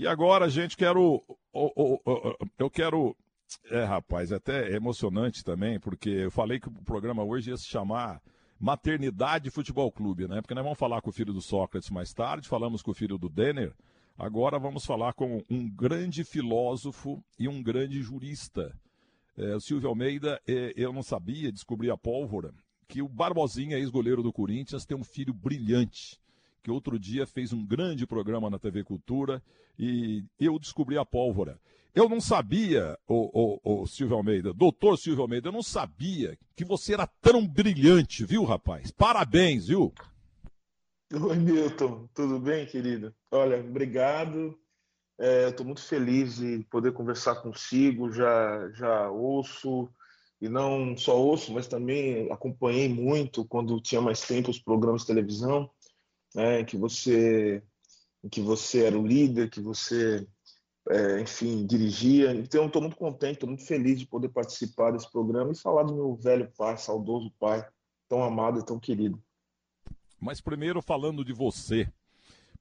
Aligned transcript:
E 0.00 0.06
agora, 0.06 0.48
gente, 0.48 0.78
quero. 0.78 1.22
Eu 2.58 2.70
quero. 2.70 3.14
É, 3.70 3.84
rapaz, 3.84 4.32
é 4.32 4.36
até 4.36 4.74
emocionante 4.74 5.44
também, 5.44 5.78
porque 5.78 6.08
eu 6.08 6.30
falei 6.30 6.58
que 6.58 6.68
o 6.68 6.72
programa 6.72 7.22
hoje 7.22 7.50
ia 7.50 7.56
se 7.58 7.66
chamar 7.66 8.22
Maternidade 8.58 9.50
Futebol 9.50 9.92
Clube, 9.92 10.26
né? 10.26 10.40
Porque 10.40 10.54
nós 10.54 10.64
vamos 10.64 10.78
falar 10.78 11.02
com 11.02 11.10
o 11.10 11.12
filho 11.12 11.34
do 11.34 11.42
Sócrates 11.42 11.90
mais 11.90 12.14
tarde, 12.14 12.48
falamos 12.48 12.80
com 12.80 12.92
o 12.92 12.94
filho 12.94 13.18
do 13.18 13.28
Denner. 13.28 13.74
Agora 14.16 14.58
vamos 14.58 14.86
falar 14.86 15.12
com 15.12 15.44
um 15.50 15.68
grande 15.68 16.24
filósofo 16.24 17.22
e 17.38 17.46
um 17.46 17.62
grande 17.62 18.00
jurista. 18.00 18.74
É, 19.36 19.54
o 19.54 19.60
Silvio 19.60 19.90
Almeida, 19.90 20.40
é, 20.48 20.72
eu 20.76 20.94
não 20.94 21.02
sabia, 21.02 21.52
descobri 21.52 21.90
a 21.90 21.96
pólvora, 21.98 22.54
que 22.88 23.02
o 23.02 23.08
Barbosinha, 23.08 23.76
ex-goleiro 23.76 24.22
do 24.22 24.32
Corinthians, 24.32 24.86
tem 24.86 24.96
um 24.96 25.04
filho 25.04 25.34
brilhante 25.34 26.18
que 26.62 26.70
outro 26.70 26.98
dia 26.98 27.26
fez 27.26 27.52
um 27.52 27.64
grande 27.64 28.06
programa 28.06 28.50
na 28.50 28.58
TV 28.58 28.84
Cultura 28.84 29.42
e 29.78 30.24
eu 30.38 30.58
descobri 30.58 30.98
a 30.98 31.04
pólvora. 31.04 31.58
Eu 31.94 32.08
não 32.08 32.20
sabia, 32.20 32.96
o, 33.08 33.58
o, 33.64 33.82
o 33.82 33.86
Silvio 33.86 34.16
Almeida, 34.16 34.52
doutor 34.52 34.96
Silvio 34.96 35.22
Almeida, 35.22 35.48
eu 35.48 35.52
não 35.52 35.62
sabia 35.62 36.38
que 36.54 36.64
você 36.64 36.94
era 36.94 37.06
tão 37.06 37.46
brilhante, 37.46 38.24
viu, 38.24 38.44
rapaz? 38.44 38.92
Parabéns, 38.92 39.66
viu? 39.66 39.92
Oi, 41.12 41.36
Milton, 41.36 42.08
tudo 42.14 42.38
bem, 42.38 42.64
querido? 42.66 43.12
Olha, 43.32 43.58
obrigado. 43.58 44.56
É, 45.18 45.48
Estou 45.48 45.66
muito 45.66 45.82
feliz 45.82 46.36
de 46.36 46.64
poder 46.70 46.92
conversar 46.92 47.36
consigo. 47.42 48.12
Já, 48.12 48.70
já 48.72 49.10
ouço, 49.10 49.90
e 50.40 50.48
não 50.48 50.96
só 50.96 51.20
ouço, 51.20 51.52
mas 51.52 51.66
também 51.66 52.30
acompanhei 52.30 52.88
muito 52.88 53.44
quando 53.44 53.80
tinha 53.80 54.00
mais 54.00 54.20
tempo 54.20 54.50
os 54.50 54.58
programas 54.58 55.02
de 55.02 55.08
televisão 55.08 55.68
né, 56.34 56.64
que 56.64 56.76
você 56.76 57.62
que 58.30 58.40
você 58.40 58.84
era 58.84 58.98
o 58.98 59.06
líder, 59.06 59.48
que 59.48 59.60
você, 59.60 60.26
é, 60.90 61.20
enfim, 61.20 61.66
dirigia. 61.66 62.32
Então, 62.32 62.66
estou 62.66 62.82
muito 62.82 62.96
contente, 62.96 63.34
estou 63.34 63.48
muito 63.48 63.64
feliz 63.64 63.98
de 63.98 64.06
poder 64.06 64.28
participar 64.28 64.90
desse 64.90 65.10
programa 65.10 65.52
e 65.52 65.58
falar 65.58 65.84
do 65.84 65.94
meu 65.94 66.14
velho 66.16 66.50
pai, 66.56 66.76
saudoso 66.76 67.32
pai, 67.38 67.66
tão 68.08 68.22
amado 68.22 68.60
e 68.60 68.64
tão 68.64 68.78
querido. 68.78 69.22
Mas 70.20 70.40
primeiro 70.40 70.82
falando 70.82 71.24
de 71.24 71.32
você, 71.32 71.90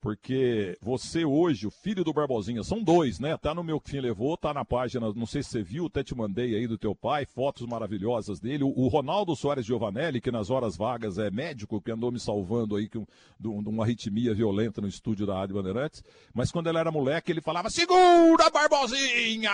porque 0.01 0.77
você 0.81 1.25
hoje, 1.25 1.67
o 1.67 1.71
filho 1.71 2.03
do 2.03 2.13
Barbosinha, 2.13 2.63
são 2.63 2.81
dois, 2.81 3.19
né? 3.19 3.37
Tá 3.37 3.53
no 3.53 3.63
meu 3.63 3.81
que 3.81 3.91
fim 3.91 3.99
levou, 3.99 4.37
tá 4.37 4.53
na 4.53 4.63
página, 4.63 5.11
não 5.13 5.25
sei 5.25 5.43
se 5.43 5.49
você 5.49 5.61
viu, 5.61 5.87
até 5.87 6.03
te 6.03 6.15
mandei 6.15 6.55
aí 6.55 6.67
do 6.67 6.77
teu 6.77 6.95
pai, 6.95 7.25
fotos 7.25 7.67
maravilhosas 7.67 8.39
dele. 8.39 8.63
O, 8.63 8.69
o 8.69 8.87
Ronaldo 8.87 9.35
Soares 9.35 9.65
Giovanelli, 9.65 10.21
que 10.21 10.31
nas 10.31 10.49
horas 10.49 10.77
vagas 10.77 11.17
é 11.17 11.29
médico, 11.29 11.81
que 11.81 11.91
andou 11.91 12.11
me 12.11 12.19
salvando 12.19 12.77
aí 12.77 12.87
com, 12.87 13.05
de, 13.37 13.47
uma 13.47 13.83
arritmia 13.83 14.33
violenta 14.33 14.79
no 14.79 14.87
estúdio 14.87 15.27
da 15.27 15.35
Rádio 15.35 15.55
Bandeirantes, 15.55 16.01
mas 16.33 16.49
quando 16.49 16.67
ele 16.67 16.77
era 16.77 16.91
moleque, 16.91 17.31
ele 17.31 17.41
falava, 17.41 17.69
segura, 17.69 18.49
Barbosinha! 18.49 19.51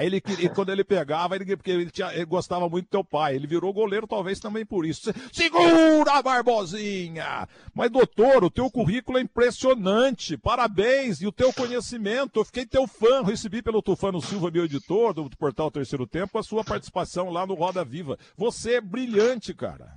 Ele, 0.00 0.20
quando 0.54 0.70
ele 0.70 0.84
pegava, 0.84 1.34
ele, 1.34 1.56
porque 1.56 1.70
ele, 1.70 1.90
tinha, 1.90 2.14
ele 2.14 2.24
gostava 2.24 2.68
muito 2.68 2.86
do 2.86 2.90
teu 2.90 3.04
pai, 3.04 3.34
ele 3.34 3.48
virou 3.48 3.72
goleiro 3.72 4.06
talvez 4.06 4.38
também 4.38 4.64
por 4.64 4.86
isso. 4.86 5.12
Segura, 5.32 6.22
Barbosinha! 6.22 7.48
Mas 7.74 7.90
doutor, 7.90 8.44
o 8.44 8.50
teu 8.50 8.70
currículo 8.70 9.18
é 9.18 9.22
impressionante 9.22 9.71
impressionante. 9.72 10.36
Parabéns. 10.36 11.20
E 11.20 11.26
o 11.26 11.32
teu 11.32 11.52
conhecimento. 11.52 12.40
Eu 12.40 12.44
fiquei 12.44 12.66
teu 12.66 12.86
fã. 12.86 13.22
Recebi 13.22 13.62
pelo 13.62 13.82
Tufano 13.82 14.20
Silva, 14.20 14.50
meu 14.50 14.64
editor 14.64 15.12
do 15.12 15.28
portal 15.36 15.70
Terceiro 15.70 16.06
Tempo, 16.06 16.38
a 16.38 16.42
sua 16.42 16.64
participação 16.64 17.30
lá 17.30 17.46
no 17.46 17.54
Roda 17.54 17.84
Viva. 17.84 18.18
Você 18.36 18.74
é 18.74 18.80
brilhante, 18.80 19.54
cara. 19.54 19.94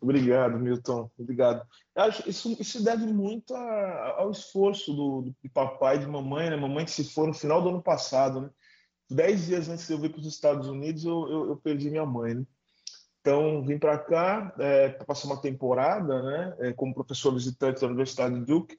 Obrigado, 0.00 0.58
Milton. 0.58 1.10
Obrigado. 1.18 1.66
Isso, 2.26 2.56
isso 2.60 2.84
deve 2.84 3.06
muito 3.06 3.54
a, 3.54 4.14
ao 4.18 4.30
esforço 4.30 4.92
do, 4.92 5.22
do, 5.22 5.50
papai 5.52 5.96
e 5.96 6.00
de 6.00 6.06
mamãe, 6.06 6.48
né? 6.48 6.56
Mamãe 6.56 6.84
que 6.84 6.92
se 6.92 7.12
foi 7.12 7.26
no 7.26 7.34
final 7.34 7.60
do 7.60 7.70
ano 7.70 7.82
passado, 7.82 8.42
né? 8.42 8.50
Dez 9.10 9.46
dias 9.46 9.68
antes 9.68 9.86
de 9.86 9.92
eu 9.92 9.98
vir 9.98 10.10
para 10.10 10.20
os 10.20 10.26
Estados 10.26 10.68
Unidos, 10.68 11.04
eu, 11.04 11.28
eu, 11.28 11.48
eu 11.48 11.56
perdi 11.56 11.90
minha 11.90 12.06
mãe, 12.06 12.34
né? 12.34 12.44
Então, 13.28 13.62
vim 13.62 13.78
para 13.78 13.98
cá 13.98 14.54
é, 14.58 14.88
passar 14.88 15.26
uma 15.26 15.38
temporada, 15.38 16.22
né, 16.22 16.56
é, 16.60 16.72
como 16.72 16.94
professor 16.94 17.30
visitante 17.34 17.78
da 17.78 17.86
Universidade 17.86 18.36
de 18.36 18.46
Duke. 18.46 18.74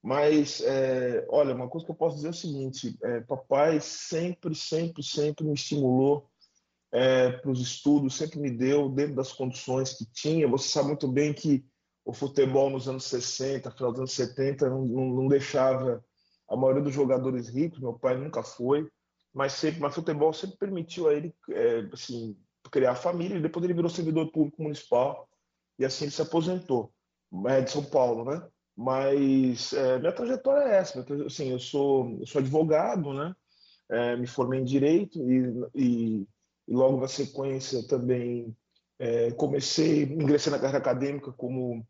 Mas, 0.00 0.60
é, 0.60 1.26
olha, 1.28 1.52
uma 1.52 1.68
coisa 1.68 1.84
que 1.84 1.90
eu 1.90 1.96
posso 1.96 2.14
dizer 2.14 2.28
é 2.28 2.30
o 2.30 2.34
seguinte: 2.34 2.96
é, 3.02 3.20
papai 3.22 3.80
sempre, 3.80 4.54
sempre, 4.54 5.02
sempre 5.02 5.44
me 5.44 5.54
estimulou 5.54 6.30
é, 6.92 7.32
para 7.32 7.50
os 7.50 7.60
estudos, 7.60 8.16
sempre 8.16 8.38
me 8.38 8.52
deu 8.52 8.88
dentro 8.88 9.16
das 9.16 9.32
condições 9.32 9.92
que 9.94 10.06
tinha. 10.06 10.46
Você 10.46 10.68
sabe 10.68 10.86
muito 10.86 11.08
bem 11.08 11.34
que 11.34 11.66
o 12.04 12.12
futebol 12.12 12.70
nos 12.70 12.88
anos 12.88 13.02
60, 13.02 13.68
final 13.72 13.90
dos 13.90 13.98
anos 13.98 14.12
70, 14.12 14.70
não, 14.70 14.84
não, 14.84 15.06
não 15.06 15.26
deixava 15.26 16.04
a 16.48 16.56
maioria 16.56 16.84
dos 16.84 16.94
jogadores 16.94 17.48
ricos. 17.48 17.80
Meu 17.80 17.94
pai 17.94 18.16
nunca 18.16 18.44
foi, 18.44 18.88
mas 19.34 19.54
sempre, 19.54 19.80
mas 19.80 19.92
futebol 19.92 20.32
sempre 20.32 20.56
permitiu 20.56 21.08
a 21.08 21.14
ele, 21.14 21.34
é, 21.50 21.88
assim, 21.92 22.36
criar 22.70 22.94
família, 22.94 23.36
e 23.36 23.42
depois 23.42 23.64
ele 23.64 23.74
virou 23.74 23.90
servidor 23.90 24.30
público 24.30 24.62
municipal 24.62 25.28
e 25.78 25.84
assim 25.84 26.04
ele 26.04 26.12
se 26.12 26.22
aposentou, 26.22 26.92
é 27.46 27.60
de 27.60 27.70
São 27.70 27.84
Paulo, 27.84 28.24
né? 28.24 28.46
Mas 28.76 29.72
é, 29.72 29.98
minha 29.98 30.12
trajetória 30.12 30.72
é 30.72 30.76
essa, 30.78 31.04
assim, 31.26 31.50
eu 31.50 31.58
sou, 31.58 32.16
eu 32.20 32.26
sou 32.26 32.40
advogado, 32.40 33.12
né? 33.12 33.34
É, 33.90 34.16
me 34.16 34.26
formei 34.26 34.60
em 34.60 34.64
direito 34.64 35.18
e, 35.30 35.68
e, 35.74 36.28
e 36.68 36.72
logo 36.74 37.00
na 37.00 37.08
sequência 37.08 37.86
também 37.86 38.56
é, 38.98 39.30
comecei, 39.32 40.02
ingressei 40.02 40.52
na 40.52 40.58
carreira 40.58 40.78
acadêmica 40.78 41.32
como 41.32 41.86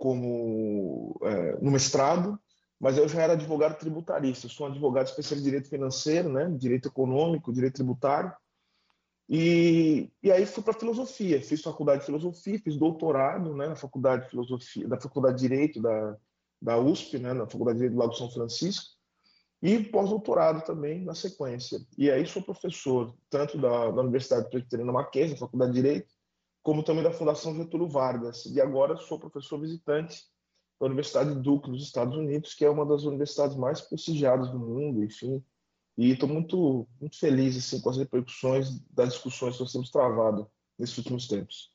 como 0.00 1.20
é, 1.22 1.60
no 1.60 1.70
mestrado, 1.70 2.40
mas 2.80 2.96
eu 2.96 3.06
já 3.06 3.20
era 3.20 3.34
advogado 3.34 3.78
tributarista. 3.78 4.46
Eu 4.46 4.50
sou 4.50 4.66
um 4.66 4.70
advogado 4.70 5.08
especialista 5.08 5.46
em 5.46 5.50
direito 5.50 5.68
financeiro, 5.68 6.32
né? 6.32 6.48
Direito 6.56 6.88
econômico, 6.88 7.52
direito 7.52 7.74
tributário. 7.74 8.32
E, 9.32 10.10
e 10.20 10.32
aí 10.32 10.44
fui 10.44 10.60
para 10.60 10.72
filosofia, 10.72 11.40
fiz 11.40 11.62
faculdade 11.62 12.00
de 12.00 12.06
filosofia, 12.06 12.58
fiz 12.58 12.76
doutorado 12.76 13.54
né, 13.54 13.68
na 13.68 13.76
faculdade 13.76 14.24
de 14.24 14.30
filosofia, 14.30 14.88
da 14.88 15.00
faculdade 15.00 15.36
de 15.36 15.48
direito 15.48 15.80
da, 15.80 16.16
da 16.60 16.76
USP, 16.76 17.16
né, 17.20 17.32
na 17.32 17.46
faculdade 17.46 17.78
de 17.78 17.84
direito 17.84 17.94
do 17.94 18.00
Lago 18.00 18.12
São 18.14 18.28
Francisco, 18.28 18.90
e 19.62 19.84
pós-doutorado 19.84 20.64
também 20.64 21.04
na 21.04 21.14
sequência. 21.14 21.80
E 21.96 22.10
aí 22.10 22.26
sou 22.26 22.42
professor 22.42 23.14
tanto 23.28 23.56
da, 23.56 23.92
da 23.92 24.02
Universidade 24.02 24.50
Presbiteriana 24.50 24.90
Mackenzie, 24.90 25.36
faculdade 25.36 25.74
de 25.74 25.80
direito, 25.80 26.12
como 26.60 26.82
também 26.82 27.04
da 27.04 27.12
Fundação 27.12 27.54
Getúlio 27.54 27.86
Vargas. 27.86 28.46
E 28.46 28.60
agora 28.60 28.96
sou 28.96 29.16
professor 29.16 29.60
visitante 29.60 30.24
da 30.80 30.86
Universidade 30.86 31.36
Duke 31.36 31.70
nos 31.70 31.84
Estados 31.84 32.16
Unidos, 32.16 32.52
que 32.54 32.64
é 32.64 32.70
uma 32.70 32.84
das 32.84 33.04
universidades 33.04 33.56
mais 33.56 33.80
prestigiadas 33.80 34.50
do 34.50 34.58
mundo, 34.58 35.04
enfim, 35.04 35.40
e 36.00 36.12
estou 36.12 36.26
muito, 36.26 36.88
muito 36.98 37.18
feliz 37.18 37.58
assim, 37.58 37.78
com 37.78 37.90
as 37.90 37.98
repercussões 37.98 38.80
das 38.90 39.10
discussões 39.10 39.56
que 39.56 39.62
nós 39.62 39.72
temos 39.72 39.90
travado 39.90 40.50
nesses 40.78 40.96
últimos 40.96 41.28
tempos. 41.28 41.70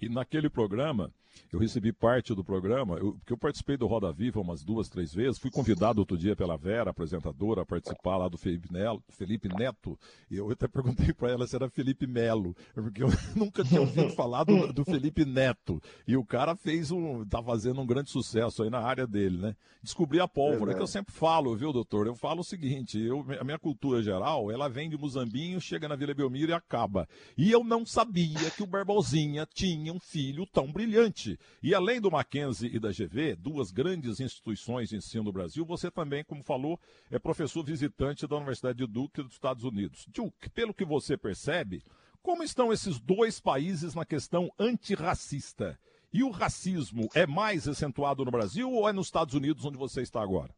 E 0.00 0.08
naquele 0.08 0.50
programa, 0.50 1.14
eu 1.52 1.58
recebi 1.58 1.92
parte 1.92 2.34
do 2.34 2.44
programa, 2.44 2.96
eu, 2.96 3.12
porque 3.14 3.32
eu 3.32 3.38
participei 3.38 3.76
do 3.76 3.86
Roda 3.86 4.12
Viva 4.12 4.40
umas 4.40 4.62
duas, 4.62 4.88
três 4.88 5.12
vezes, 5.12 5.38
fui 5.38 5.50
convidado 5.50 6.00
outro 6.00 6.16
dia 6.16 6.36
pela 6.36 6.56
Vera, 6.56 6.90
apresentadora, 6.90 7.62
a 7.62 7.66
participar 7.66 8.16
lá 8.16 8.28
do 8.28 8.36
Felipe, 8.36 8.72
Nelo, 8.72 9.02
Felipe 9.10 9.48
Neto, 9.48 9.98
e 10.30 10.36
eu 10.36 10.50
até 10.50 10.68
perguntei 10.68 11.12
para 11.12 11.30
ela 11.30 11.46
se 11.46 11.56
era 11.56 11.68
Felipe 11.68 12.06
Melo, 12.06 12.54
porque 12.74 13.02
eu 13.02 13.08
nunca 13.34 13.64
tinha 13.64 13.80
ouvido 13.80 14.10
falar 14.10 14.44
do, 14.44 14.72
do, 14.72 14.84
Felipe 14.84 15.24
Neto, 15.24 15.80
e 16.06 16.16
o 16.16 16.24
cara 16.24 16.54
fez 16.54 16.90
um, 16.90 17.24
tá 17.24 17.42
fazendo 17.42 17.80
um 17.80 17.86
grande 17.86 18.10
sucesso 18.10 18.62
aí 18.62 18.70
na 18.70 18.80
área 18.80 19.06
dele, 19.06 19.38
né? 19.38 19.56
Descobri 19.82 20.20
a 20.20 20.26
pólvora, 20.26 20.72
é 20.72 20.74
que 20.74 20.82
eu 20.82 20.86
sempre 20.86 21.12
falo, 21.12 21.54
viu, 21.54 21.72
doutor? 21.72 22.06
Eu 22.06 22.14
falo 22.16 22.40
o 22.40 22.44
seguinte, 22.44 22.98
eu, 22.98 23.24
a 23.38 23.44
minha 23.44 23.58
cultura 23.58 24.02
geral, 24.02 24.50
ela 24.50 24.68
vem 24.68 24.90
de 24.90 24.98
Muzambinho, 24.98 25.60
chega 25.60 25.88
na 25.88 25.94
Vila 25.96 26.12
Belmiro 26.12 26.50
e 26.50 26.54
acaba. 26.54 27.08
E 27.38 27.50
eu 27.52 27.62
não 27.62 27.86
sabia 27.86 28.50
que 28.50 28.62
o 28.62 28.66
Barbosinha 28.66 29.46
tinha 29.52 29.92
um 29.92 30.00
filho 30.00 30.46
tão 30.46 30.72
brilhante. 30.72 31.25
E 31.62 31.74
além 31.74 32.00
do 32.00 32.10
Mackenzie 32.10 32.74
e 32.74 32.78
da 32.78 32.90
GV, 32.90 33.36
duas 33.36 33.70
grandes 33.70 34.20
instituições 34.20 34.88
de 34.88 34.96
ensino 34.96 35.24
do 35.24 35.32
Brasil, 35.32 35.64
você 35.64 35.90
também, 35.90 36.22
como 36.22 36.42
falou, 36.42 36.78
é 37.10 37.18
professor 37.18 37.64
visitante 37.64 38.26
da 38.26 38.36
Universidade 38.36 38.78
de 38.78 38.86
Duke 38.86 39.22
dos 39.22 39.32
Estados 39.32 39.64
Unidos. 39.64 40.06
Duke, 40.08 40.48
pelo 40.50 40.74
que 40.74 40.84
você 40.84 41.16
percebe, 41.16 41.82
como 42.22 42.42
estão 42.42 42.72
esses 42.72 42.98
dois 42.98 43.40
países 43.40 43.94
na 43.94 44.04
questão 44.04 44.50
antirracista? 44.58 45.78
E 46.12 46.22
o 46.22 46.30
racismo 46.30 47.08
é 47.14 47.26
mais 47.26 47.68
acentuado 47.68 48.24
no 48.24 48.30
Brasil 48.30 48.70
ou 48.70 48.88
é 48.88 48.92
nos 48.92 49.06
Estados 49.06 49.34
Unidos 49.34 49.64
onde 49.64 49.76
você 49.76 50.02
está 50.02 50.22
agora? 50.22 50.54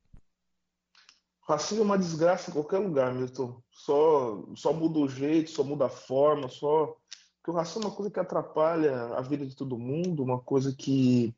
Racismo 1.48 1.82
é 1.82 1.84
uma 1.84 1.98
desgraça 1.98 2.50
em 2.50 2.52
qualquer 2.52 2.78
lugar, 2.78 3.14
Milton. 3.14 3.60
Só, 3.70 4.44
só 4.54 4.72
muda 4.72 4.98
o 4.98 5.08
jeito, 5.08 5.50
só 5.50 5.64
muda 5.64 5.86
a 5.86 5.88
forma, 5.88 6.48
só 6.48 6.96
que 7.48 7.52
o 7.52 7.54
racismo 7.54 7.84
é 7.84 7.86
uma 7.86 7.96
coisa 7.96 8.10
que 8.10 8.20
atrapalha 8.20 9.06
a 9.14 9.22
vida 9.22 9.46
de 9.46 9.56
todo 9.56 9.78
mundo, 9.78 10.22
uma 10.22 10.38
coisa 10.38 10.74
que 10.76 11.34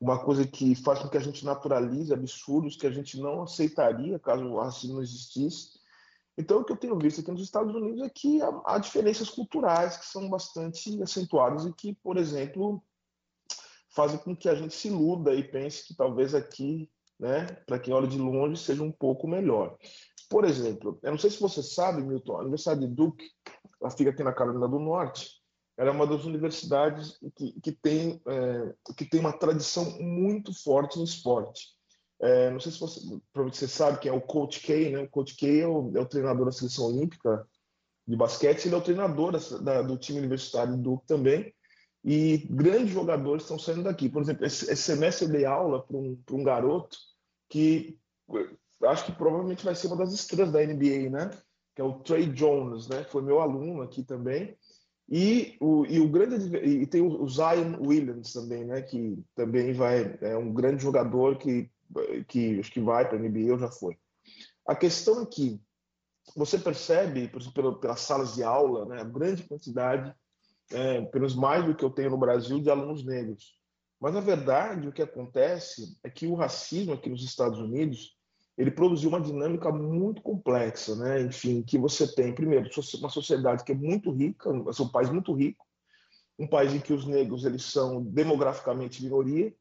uma 0.00 0.24
coisa 0.24 0.46
que 0.46 0.76
faz 0.76 1.00
com 1.00 1.08
que 1.08 1.16
a 1.16 1.20
gente 1.20 1.44
naturalize 1.44 2.14
absurdos 2.14 2.76
que 2.76 2.86
a 2.86 2.90
gente 2.90 3.20
não 3.20 3.42
aceitaria 3.42 4.18
caso 4.18 4.44
o 4.44 4.60
racismo 4.60 4.94
não 4.94 5.02
existisse. 5.02 5.78
Então, 6.38 6.60
o 6.60 6.64
que 6.64 6.72
eu 6.72 6.76
tenho 6.76 6.96
visto 6.96 7.20
aqui 7.20 7.32
nos 7.32 7.42
Estados 7.42 7.74
Unidos 7.74 8.00
é 8.00 8.08
que 8.08 8.40
há, 8.40 8.62
há 8.64 8.78
diferenças 8.78 9.28
culturais 9.28 9.96
que 9.98 10.06
são 10.06 10.30
bastante 10.30 11.02
acentuadas 11.02 11.66
e 11.66 11.72
que, 11.72 11.94
por 11.96 12.16
exemplo, 12.16 12.82
fazem 13.90 14.18
com 14.18 14.34
que 14.34 14.48
a 14.48 14.54
gente 14.54 14.72
se 14.72 14.88
iluda 14.88 15.34
e 15.34 15.42
pense 15.42 15.86
que 15.86 15.94
talvez 15.94 16.34
aqui 16.34 16.88
né, 17.18 17.44
para 17.66 17.78
quem 17.78 17.92
olha 17.92 18.06
de 18.06 18.18
longe, 18.18 18.56
seja 18.56 18.82
um 18.82 18.92
pouco 18.92 19.26
melhor. 19.26 19.76
Por 20.30 20.44
exemplo, 20.44 20.98
eu 21.02 21.10
não 21.10 21.18
sei 21.18 21.28
se 21.28 21.40
você 21.40 21.60
sabe, 21.62 22.02
Milton, 22.02 22.36
a 22.36 22.40
Universidade 22.40 22.80
de 22.80 22.86
Duke, 22.86 23.28
ela 23.80 23.90
fica 23.90 24.10
aqui 24.10 24.22
na 24.22 24.32
Carolina 24.32 24.68
do 24.68 24.78
Norte, 24.78 25.39
ela 25.80 25.88
é 25.88 25.92
uma 25.92 26.06
das 26.06 26.26
universidades 26.26 27.18
que, 27.34 27.58
que, 27.58 27.72
tem, 27.72 28.20
é, 28.28 28.74
que 28.94 29.06
tem 29.06 29.18
uma 29.18 29.32
tradição 29.32 29.98
muito 29.98 30.52
forte 30.52 30.98
no 30.98 31.04
esporte. 31.04 31.68
É, 32.20 32.50
não 32.50 32.60
sei 32.60 32.70
se 32.70 32.78
você, 32.78 33.00
você 33.32 33.66
sabe 33.66 33.98
quem 33.98 34.10
é 34.10 34.14
o 34.14 34.20
Coach 34.20 34.60
K, 34.60 34.90
né? 34.90 34.98
O 35.04 35.08
Coach 35.08 35.34
K 35.38 35.62
é 35.62 35.66
o, 35.66 35.90
é 35.96 36.00
o 36.00 36.06
treinador 36.06 36.44
da 36.44 36.52
seleção 36.52 36.84
olímpica 36.84 37.48
de 38.06 38.14
basquete, 38.14 38.66
ele 38.66 38.74
é 38.74 38.78
o 38.78 38.82
treinador 38.82 39.32
da, 39.62 39.80
do 39.80 39.96
time 39.96 40.18
universitário 40.18 40.76
do 40.76 40.82
Duke 40.82 41.06
também. 41.06 41.50
E 42.04 42.46
grandes 42.50 42.92
jogadores 42.92 43.44
estão 43.44 43.58
saindo 43.58 43.84
daqui. 43.84 44.10
Por 44.10 44.20
exemplo, 44.20 44.44
esse, 44.44 44.70
esse 44.70 44.82
semestre 44.82 45.24
eu 45.24 45.32
dei 45.32 45.46
aula 45.46 45.82
para 45.82 45.96
um, 45.96 46.20
um 46.30 46.44
garoto 46.44 46.94
que 47.48 47.98
acho 48.84 49.06
que 49.06 49.12
provavelmente 49.12 49.64
vai 49.64 49.74
ser 49.74 49.86
uma 49.86 49.96
das 49.96 50.12
estrelas 50.12 50.52
da 50.52 50.60
NBA, 50.60 51.08
né? 51.08 51.30
Que 51.74 51.80
é 51.80 51.84
o 51.84 52.00
Trey 52.00 52.26
Jones, 52.26 52.86
né? 52.86 53.02
Foi 53.04 53.22
meu 53.22 53.40
aluno 53.40 53.80
aqui 53.80 54.02
também. 54.02 54.58
E 55.10 55.56
o, 55.60 55.84
e 55.86 55.98
o 55.98 56.08
grande 56.08 56.56
e 56.56 56.86
tem 56.86 57.02
o 57.02 57.28
Zion 57.28 57.76
Williams 57.84 58.32
também, 58.32 58.64
né? 58.64 58.80
Que 58.80 59.18
também 59.34 59.72
vai 59.72 60.16
é 60.20 60.36
um 60.36 60.52
grande 60.52 60.82
jogador 60.82 61.36
que 61.36 61.68
que 62.28 62.60
acho 62.60 62.70
que 62.70 62.80
vai 62.80 63.08
para 63.08 63.18
a 63.18 63.20
NBA 63.20 63.52
ou 63.52 63.58
já 63.58 63.68
foi. 63.68 63.98
A 64.64 64.76
questão 64.76 65.22
é 65.22 65.26
que 65.26 65.60
você 66.36 66.58
percebe, 66.58 67.26
por 67.26 67.40
exemplo, 67.40 67.80
pelas 67.80 68.00
salas 68.00 68.34
de 68.34 68.44
aula, 68.44 68.84
né, 68.84 69.00
a 69.00 69.04
grande 69.04 69.42
quantidade, 69.42 70.14
é, 70.70 71.02
pelos 71.06 71.34
mais 71.34 71.64
do 71.64 71.74
que 71.74 71.84
eu 71.84 71.90
tenho 71.90 72.10
no 72.10 72.18
Brasil, 72.18 72.60
de 72.60 72.70
alunos 72.70 73.04
negros. 73.04 73.58
Mas, 74.00 74.14
na 74.14 74.20
verdade, 74.20 74.88
o 74.88 74.92
que 74.92 75.02
acontece 75.02 75.98
é 76.04 76.08
que 76.08 76.26
o 76.26 76.34
racismo 76.34 76.92
aqui 76.92 77.10
nos 77.10 77.24
Estados 77.24 77.58
Unidos 77.58 78.16
ele 78.56 78.70
produziu 78.70 79.08
uma 79.08 79.20
dinâmica 79.20 79.72
muito 79.72 80.20
complexa, 80.22 80.94
né? 80.96 81.22
Enfim, 81.22 81.62
que 81.62 81.78
você 81.78 82.06
tem, 82.06 82.34
primeiro, 82.34 82.68
uma 82.98 83.08
sociedade 83.08 83.64
que 83.64 83.72
é 83.72 83.74
muito 83.74 84.10
rica, 84.10 84.50
um 84.50 84.88
país 84.88 85.10
muito 85.10 85.32
rico, 85.32 85.64
um 86.38 86.46
país 86.46 86.72
em 86.72 86.80
que 86.80 86.92
os 86.92 87.06
negros 87.06 87.44
eles 87.44 87.64
são 87.64 88.02
demograficamente 88.02 89.02
minoria 89.02 89.54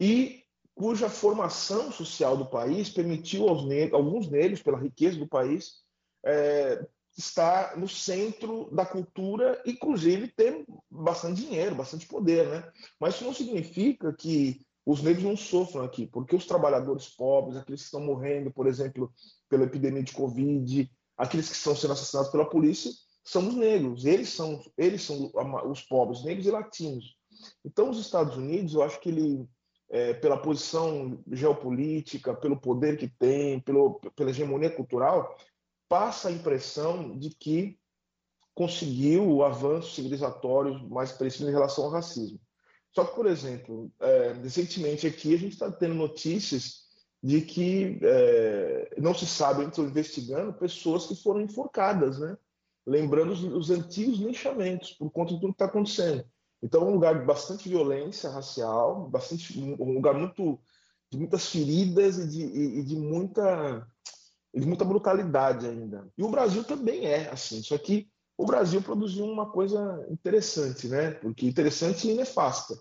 e 0.00 0.42
cuja 0.74 1.08
formação 1.08 1.90
social 1.90 2.36
do 2.36 2.46
país 2.46 2.90
permitiu 2.90 3.48
aos 3.48 3.66
negros, 3.66 3.94
alguns 3.94 4.28
negros, 4.28 4.62
pela 4.62 4.78
riqueza 4.78 5.18
do 5.18 5.26
país, 5.26 5.82
é, 6.24 6.86
estar 7.16 7.78
no 7.78 7.88
centro 7.88 8.68
da 8.70 8.84
cultura, 8.84 9.62
inclusive 9.64 10.28
ter 10.28 10.64
bastante 10.90 11.40
dinheiro, 11.40 11.74
bastante 11.74 12.06
poder, 12.06 12.46
né? 12.48 12.70
Mas 13.00 13.14
isso 13.14 13.24
não 13.24 13.32
significa 13.32 14.12
que 14.12 14.60
os 14.86 15.02
negros 15.02 15.24
não 15.24 15.36
sofram 15.36 15.82
aqui, 15.82 16.06
porque 16.06 16.36
os 16.36 16.46
trabalhadores 16.46 17.08
pobres, 17.08 17.58
aqueles 17.58 17.80
que 17.80 17.86
estão 17.86 18.00
morrendo, 18.00 18.52
por 18.52 18.68
exemplo, 18.68 19.12
pela 19.48 19.64
epidemia 19.64 20.04
de 20.04 20.12
Covid, 20.12 20.88
aqueles 21.18 21.48
que 21.48 21.56
estão 21.56 21.74
sendo 21.74 21.92
assassinados 21.92 22.30
pela 22.30 22.48
polícia, 22.48 22.92
são 23.24 23.48
os 23.48 23.56
negros. 23.56 24.04
Eles 24.04 24.28
são, 24.28 24.62
eles 24.78 25.02
são 25.02 25.32
os 25.68 25.82
pobres, 25.82 26.22
negros 26.22 26.46
e 26.46 26.50
latinos. 26.52 27.16
Então, 27.64 27.90
os 27.90 27.98
Estados 27.98 28.36
Unidos, 28.36 28.74
eu 28.74 28.82
acho 28.84 29.00
que 29.00 29.08
ele, 29.08 29.44
é, 29.90 30.14
pela 30.14 30.40
posição 30.40 31.20
geopolítica, 31.32 32.32
pelo 32.32 32.56
poder 32.56 32.96
que 32.96 33.08
tem, 33.08 33.58
pelo, 33.58 34.00
pela 34.14 34.30
hegemonia 34.30 34.70
cultural, 34.70 35.36
passa 35.88 36.28
a 36.28 36.32
impressão 36.32 37.18
de 37.18 37.30
que 37.30 37.76
conseguiu 38.54 39.42
avanços 39.42 39.96
civilizatórios 39.96 40.80
mais 40.88 41.10
precisos 41.10 41.48
em 41.48 41.52
relação 41.52 41.84
ao 41.86 41.90
racismo. 41.90 42.38
Só 42.96 43.04
que, 43.04 43.14
por 43.14 43.26
exemplo, 43.26 43.92
é, 44.00 44.32
recentemente 44.42 45.06
aqui 45.06 45.34
a 45.34 45.38
gente 45.38 45.52
está 45.52 45.70
tendo 45.70 45.94
notícias 45.94 46.86
de 47.22 47.42
que 47.42 47.98
é, 48.00 48.94
não 48.96 49.12
se 49.12 49.26
sabe, 49.26 49.66
estão 49.66 49.84
investigando 49.84 50.54
pessoas 50.54 51.04
que 51.04 51.14
foram 51.14 51.42
enforcadas, 51.42 52.18
né? 52.18 52.38
Lembrando 52.86 53.32
os, 53.32 53.44
os 53.44 53.70
antigos 53.70 54.18
linchamentos 54.18 54.92
por 54.92 55.10
conta 55.10 55.34
de 55.34 55.40
tudo 55.40 55.52
que 55.52 55.56
está 55.56 55.66
acontecendo. 55.66 56.24
Então, 56.62 56.80
é 56.80 56.84
um 56.86 56.94
lugar 56.94 57.18
de 57.18 57.26
bastante 57.26 57.68
violência 57.68 58.30
racial, 58.30 59.10
bastante, 59.10 59.60
um 59.60 59.92
lugar 59.92 60.14
muito 60.14 60.58
de 61.10 61.18
muitas 61.18 61.50
feridas 61.50 62.16
e 62.16 62.26
de, 62.26 62.42
e, 62.46 62.78
e 62.78 62.82
de 62.82 62.96
muita 62.96 63.86
de 64.54 64.66
muita 64.66 64.86
brutalidade 64.86 65.66
ainda. 65.66 66.08
E 66.16 66.22
o 66.22 66.30
Brasil 66.30 66.64
também 66.64 67.04
é 67.04 67.28
assim. 67.28 67.62
Só 67.62 67.76
que 67.76 68.08
o 68.38 68.44
Brasil 68.44 68.82
produziu 68.82 69.24
uma 69.24 69.50
coisa 69.50 70.06
interessante, 70.10 70.88
né? 70.88 71.12
Porque 71.12 71.46
interessante 71.46 72.08
e 72.08 72.14
nefasta. 72.14 72.74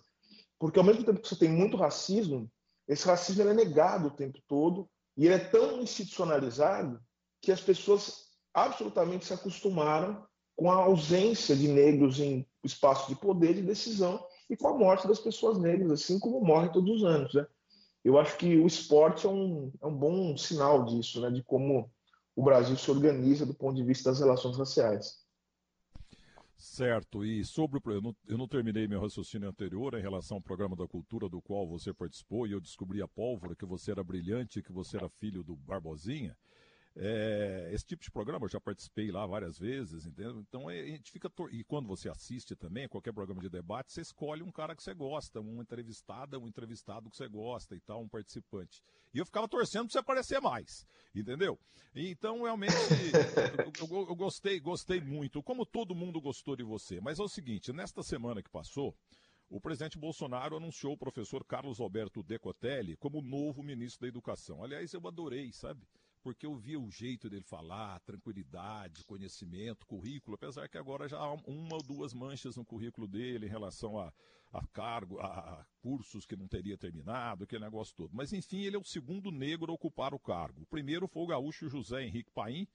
Porque 0.59 0.79
ao 0.79 0.85
mesmo 0.85 1.03
tempo 1.03 1.21
que 1.21 1.27
você 1.27 1.35
tem 1.35 1.49
muito 1.49 1.77
racismo, 1.77 2.49
esse 2.87 3.05
racismo 3.05 3.43
é 3.43 3.53
negado 3.53 4.07
o 4.07 4.11
tempo 4.11 4.39
todo 4.47 4.89
e 5.17 5.25
ele 5.25 5.35
é 5.35 5.39
tão 5.39 5.81
institucionalizado 5.81 6.99
que 7.41 7.51
as 7.51 7.61
pessoas 7.61 8.25
absolutamente 8.53 9.25
se 9.25 9.33
acostumaram 9.33 10.25
com 10.55 10.71
a 10.71 10.75
ausência 10.75 11.55
de 11.55 11.67
negros 11.67 12.19
em 12.19 12.45
espaço 12.63 13.09
de 13.09 13.15
poder 13.15 13.57
e 13.57 13.61
decisão 13.61 14.25
e 14.49 14.55
com 14.55 14.67
a 14.67 14.77
morte 14.77 15.07
das 15.07 15.19
pessoas 15.19 15.57
negras, 15.57 15.91
assim 15.91 16.19
como 16.19 16.41
morre 16.41 16.69
todos 16.69 16.97
os 16.97 17.03
anos. 17.03 17.33
Né? 17.33 17.45
Eu 18.03 18.17
acho 18.17 18.37
que 18.37 18.57
o 18.57 18.67
esporte 18.67 19.25
é 19.25 19.29
um, 19.29 19.71
é 19.81 19.87
um 19.87 19.95
bom 19.95 20.37
sinal 20.37 20.85
disso, 20.85 21.21
né? 21.21 21.29
de 21.29 21.43
como 21.43 21.91
o 22.35 22.43
Brasil 22.43 22.75
se 22.77 22.89
organiza 22.91 23.45
do 23.45 23.53
ponto 23.53 23.75
de 23.75 23.83
vista 23.83 24.09
das 24.09 24.19
relações 24.19 24.57
raciais. 24.57 25.24
Certo, 26.57 27.23
e 27.25 27.43
sobre 27.43 27.79
o. 27.79 27.91
Eu 27.91 28.01
não, 28.01 28.15
eu 28.27 28.37
não 28.37 28.47
terminei 28.47 28.87
meu 28.87 29.01
raciocínio 29.01 29.47
anterior 29.49 29.93
em 29.93 30.01
relação 30.01 30.37
ao 30.37 30.41
programa 30.41 30.75
da 30.75 30.87
cultura 30.87 31.27
do 31.27 31.41
qual 31.41 31.67
você 31.67 31.93
participou 31.93 32.47
e 32.47 32.53
eu 32.53 32.61
descobri 32.61 33.01
a 33.01 33.07
pólvora, 33.07 33.55
que 33.55 33.65
você 33.65 33.91
era 33.91 34.03
brilhante, 34.03 34.61
que 34.61 34.71
você 34.71 34.97
era 34.97 35.09
filho 35.09 35.43
do 35.43 35.55
Barbosinha. 35.55 36.35
É, 36.97 37.69
esse 37.73 37.85
tipo 37.85 38.01
de 38.01 38.09
programa 38.09 38.45
eu 38.45 38.49
já 38.49 38.59
participei 38.59 39.11
lá 39.11 39.25
várias 39.25 39.59
vezes, 39.59 40.05
entendeu? 40.05 40.39
Então 40.39 40.69
é, 40.69 40.79
a 40.79 40.85
gente 40.87 41.11
fica. 41.11 41.29
E 41.51 41.61
quando 41.65 41.87
você 41.87 42.07
assiste 42.07 42.55
também, 42.55 42.87
qualquer 42.87 43.11
programa 43.11 43.41
de 43.41 43.49
debate, 43.49 43.91
você 43.91 43.99
escolhe 43.99 44.41
um 44.41 44.51
cara 44.51 44.73
que 44.73 44.81
você 44.81 44.93
gosta, 44.93 45.41
um 45.41 45.61
entrevistado, 45.61 46.39
um 46.39 46.47
entrevistado 46.47 47.09
que 47.09 47.17
você 47.17 47.27
gosta 47.27 47.75
e 47.75 47.81
tal, 47.81 48.01
um 48.01 48.07
participante. 48.07 48.81
E 49.13 49.19
eu 49.19 49.25
ficava 49.25 49.47
torcendo 49.47 49.87
para 49.87 49.91
você 49.91 49.99
aparecer 49.99 50.39
mais, 50.39 50.85
entendeu? 51.13 51.59
Então 51.93 52.43
realmente 52.43 52.73
eu, 53.81 53.87
eu, 53.87 54.07
eu 54.07 54.15
gostei, 54.15 54.59
gostei 54.61 55.01
muito, 55.01 55.43
como 55.43 55.65
todo 55.65 55.93
mundo 55.93 56.21
gostou 56.21 56.55
de 56.55 56.63
você. 56.63 57.01
Mas 57.01 57.19
é 57.19 57.23
o 57.23 57.27
seguinte, 57.27 57.73
nesta 57.73 58.03
semana 58.03 58.41
que 58.41 58.49
passou, 58.49 58.95
o 59.49 59.59
presidente 59.59 59.97
Bolsonaro 59.97 60.55
anunciou 60.55 60.93
o 60.93 60.97
professor 60.97 61.43
Carlos 61.43 61.81
Alberto 61.81 62.23
Decotelli 62.23 62.95
como 62.95 63.21
novo 63.21 63.61
ministro 63.61 64.01
da 64.01 64.07
Educação. 64.07 64.63
Aliás, 64.63 64.93
eu 64.93 65.05
adorei, 65.05 65.51
sabe? 65.51 65.85
Porque 66.25 66.47
eu 66.47 66.55
via 66.55 66.79
o 66.79 66.89
jeito 66.89 67.29
dele 67.29 67.43
falar, 67.43 67.99
tranquilidade, 67.99 69.05
conhecimento, 69.05 69.85
currículo, 69.85 70.33
apesar 70.33 70.67
que 70.67 70.75
agora 70.75 71.07
já 71.07 71.19
há 71.19 71.33
uma 71.45 71.75
ou 71.75 71.83
duas 71.83 72.15
manchas 72.15 72.55
no 72.55 72.65
currículo 72.65 73.07
dele 73.07 73.45
em 73.45 73.49
relação 73.49 73.99
a, 73.99 74.11
a 74.51 74.65
cargo, 74.65 75.19
a, 75.19 75.27
a 75.27 75.65
cursos 75.79 76.25
que 76.25 76.35
não 76.35 76.47
teria 76.47 76.79
terminado, 76.79 77.43
aquele 77.43 77.63
negócio 77.63 77.93
todo. 77.95 78.09
Mas 78.11 78.33
enfim, 78.33 78.61
ele 78.61 78.75
é 78.75 78.79
o 78.79 78.83
segundo 78.83 79.31
negro 79.31 79.71
a 79.71 79.75
ocupar 79.75 80.15
o 80.15 80.19
cargo. 80.19 80.63
O 80.63 80.65
primeiro 80.65 81.07
foi 81.07 81.21
o 81.21 81.27
gaúcho 81.27 81.69
José 81.69 82.03
Henrique 82.03 82.31
Paim, 82.31 82.67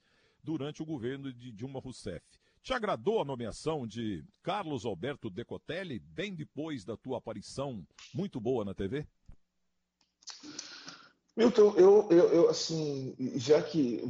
durante 0.44 0.80
o 0.80 0.86
governo 0.86 1.32
de 1.32 1.50
Dilma 1.50 1.80
Rousseff. 1.80 2.24
Te 2.62 2.72
agradou 2.72 3.20
a 3.20 3.24
nomeação 3.24 3.84
de 3.84 4.24
Carlos 4.44 4.84
Alberto 4.84 5.28
Decotelli, 5.28 5.98
bem 5.98 6.36
depois 6.36 6.84
da 6.84 6.96
tua 6.96 7.18
aparição 7.18 7.84
muito 8.14 8.40
boa 8.40 8.64
na 8.64 8.74
TV? 8.74 9.08
Milton, 11.36 11.74
eu, 11.76 12.08
eu, 12.10 12.28
eu, 12.32 12.48
assim, 12.50 13.14
já 13.36 13.62
que 13.62 14.02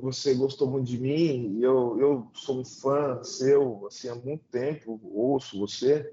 você 0.00 0.34
gostou 0.34 0.68
muito 0.70 0.86
de 0.86 0.98
mim, 0.98 1.60
eu, 1.60 2.00
eu 2.00 2.30
sou 2.34 2.60
um 2.60 2.64
fã 2.64 3.22
seu, 3.22 3.86
assim, 3.86 4.08
há 4.08 4.14
muito 4.14 4.44
tempo, 4.46 5.00
ouço 5.04 5.58
você, 5.58 6.12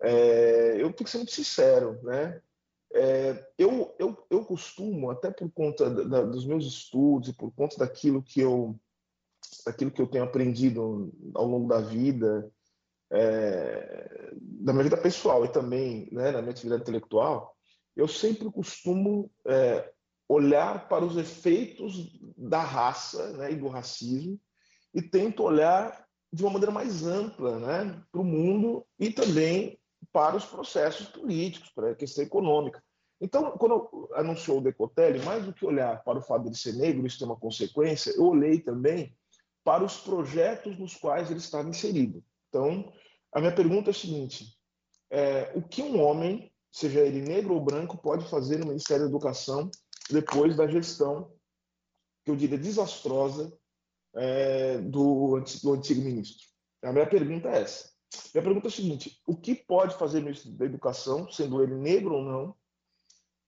é, 0.00 0.74
eu 0.74 0.92
tenho 0.92 1.04
que 1.04 1.10
ser 1.10 1.18
muito 1.18 1.32
sincero, 1.32 1.98
né? 2.02 2.40
É, 2.94 3.46
eu, 3.58 3.94
eu, 3.98 4.16
eu 4.30 4.44
costumo, 4.44 5.10
até 5.10 5.30
por 5.30 5.50
conta 5.50 5.90
da, 5.90 6.22
dos 6.22 6.46
meus 6.46 6.66
estudos 6.66 7.30
e 7.30 7.32
por 7.32 7.50
conta 7.52 7.76
daquilo 7.78 8.22
que 8.22 8.40
eu, 8.40 8.78
daquilo 9.64 9.90
que 9.90 10.00
eu 10.00 10.06
tenho 10.06 10.24
aprendido 10.24 11.12
ao 11.34 11.46
longo 11.46 11.68
da 11.68 11.80
vida, 11.80 12.50
é, 13.10 14.32
da 14.40 14.72
minha 14.72 14.84
vida 14.84 14.96
pessoal 14.96 15.44
e 15.44 15.48
também 15.48 16.08
né, 16.12 16.30
na 16.30 16.40
minha 16.40 16.52
atividade 16.52 16.82
intelectual, 16.82 17.55
eu 17.96 18.06
sempre 18.06 18.50
costumo 18.50 19.30
é, 19.46 19.90
olhar 20.28 20.88
para 20.88 21.04
os 21.04 21.16
efeitos 21.16 22.20
da 22.36 22.60
raça 22.60 23.32
né, 23.38 23.52
e 23.52 23.56
do 23.56 23.68
racismo 23.68 24.38
e 24.92 25.00
tento 25.00 25.42
olhar 25.42 26.06
de 26.32 26.42
uma 26.42 26.52
maneira 26.52 26.72
mais 26.72 27.06
ampla 27.06 27.58
né, 27.58 28.02
para 28.12 28.20
o 28.20 28.24
mundo 28.24 28.86
e 28.98 29.10
também 29.10 29.78
para 30.12 30.36
os 30.36 30.44
processos 30.44 31.06
políticos, 31.08 31.70
para 31.74 31.90
a 31.90 31.94
questão 31.94 32.22
econômica. 32.22 32.82
Então, 33.20 33.52
quando 33.52 34.10
anunciou 34.14 34.58
o 34.58 34.60
Decotelli, 34.60 35.24
mais 35.24 35.44
do 35.46 35.52
que 35.52 35.64
olhar 35.64 36.02
para 36.04 36.18
o 36.18 36.22
fato 36.22 36.50
de 36.50 36.58
ser 36.58 36.74
negro, 36.74 37.06
isso 37.06 37.18
ter 37.18 37.24
uma 37.24 37.36
consequência, 37.36 38.10
eu 38.10 38.26
olhei 38.26 38.60
também 38.60 39.16
para 39.64 39.82
os 39.82 39.96
projetos 39.96 40.78
nos 40.78 40.94
quais 40.94 41.30
ele 41.30 41.40
estava 41.40 41.68
inserido. 41.68 42.22
Então, 42.48 42.92
a 43.32 43.40
minha 43.40 43.54
pergunta 43.54 43.90
é 43.90 43.92
a 43.92 43.94
seguinte: 43.94 44.56
é, 45.10 45.50
o 45.54 45.62
que 45.62 45.82
um 45.82 46.00
homem 46.00 46.52
seja 46.72 47.00
ele 47.00 47.20
negro 47.20 47.54
ou 47.54 47.64
branco, 47.64 47.96
pode 47.96 48.28
fazer 48.28 48.58
no 48.58 48.66
Ministério 48.66 49.04
da 49.04 49.10
Educação 49.10 49.70
depois 50.10 50.56
da 50.56 50.66
gestão, 50.66 51.32
que 52.24 52.30
eu 52.30 52.36
diria 52.36 52.58
desastrosa, 52.58 53.52
é, 54.14 54.78
do, 54.78 55.40
do 55.62 55.72
antigo 55.74 56.02
ministro. 56.02 56.46
A 56.82 56.92
minha 56.92 57.06
pergunta 57.06 57.48
é 57.48 57.62
essa. 57.62 57.90
Minha 58.32 58.44
pergunta 58.44 58.66
é 58.66 58.70
a 58.70 58.72
seguinte: 58.72 59.20
o 59.26 59.36
que 59.36 59.54
pode 59.54 59.96
fazer 59.96 60.18
o 60.18 60.22
ministro 60.22 60.52
da 60.52 60.64
Educação, 60.64 61.30
sendo 61.30 61.62
ele 61.62 61.74
negro 61.74 62.14
ou 62.14 62.22
não, 62.22 62.56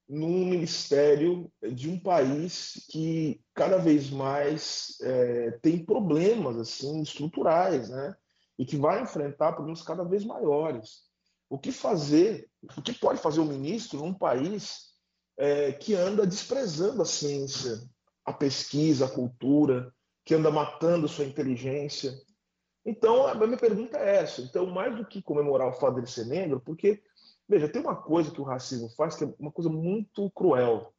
num 0.09 0.47
ministério 0.47 1.51
de 1.73 1.89
um 1.89 1.99
país 1.99 2.87
que 2.91 3.41
cada 3.55 3.77
vez 3.79 4.11
mais 4.11 4.97
é, 5.03 5.53
tem 5.63 5.85
problemas 5.85 6.57
assim 6.57 7.03
estruturais, 7.03 7.89
né? 7.91 8.17
E 8.59 8.65
que 8.65 8.77
vai 8.77 9.03
enfrentar 9.03 9.53
problemas 9.53 9.83
cada 9.83 10.05
vez 10.05 10.25
maiores. 10.25 11.08
O 11.49 11.59
que 11.59 11.73
fazer? 11.73 12.49
O 12.77 12.83
que 12.83 12.93
pode 12.93 13.21
fazer 13.21 13.41
o 13.41 13.45
ministro 13.45 14.01
num 14.01 14.15
país 14.15 14.95
é, 15.37 15.73
que 15.73 15.95
anda 15.95 16.27
desprezando 16.27 17.03
a 17.03 17.07
ciência, 17.07 17.81
a 18.25 18.33
pesquisa, 18.33 19.07
a 19.07 19.11
cultura, 19.11 19.93
que 20.25 20.35
anda 20.35 20.51
matando 20.51 21.09
sua 21.09 21.25
inteligência? 21.25 22.13
Então, 22.85 23.27
a 23.27 23.35
minha 23.35 23.59
pergunta 23.59 23.99
é 23.99 24.17
essa. 24.17 24.41
Então, 24.43 24.67
mais 24.67 24.97
do 24.97 25.07
que 25.07 25.23
comemorar 25.23 25.69
o 25.69 25.73
fato 25.73 25.97
dele 25.97 26.07
ser 26.07 26.27
negro, 26.27 26.61
porque 26.61 27.03
Veja, 27.49 27.67
tem 27.67 27.81
uma 27.81 27.97
coisa 27.97 28.31
que 28.31 28.41
o 28.41 28.45
racismo 28.45 28.91
faz 28.91 29.17
que 29.17 29.25
é 29.25 29.35
uma 29.39 29.51
coisa 29.51 29.71
muito 29.71 30.31
cruel. 30.33 30.93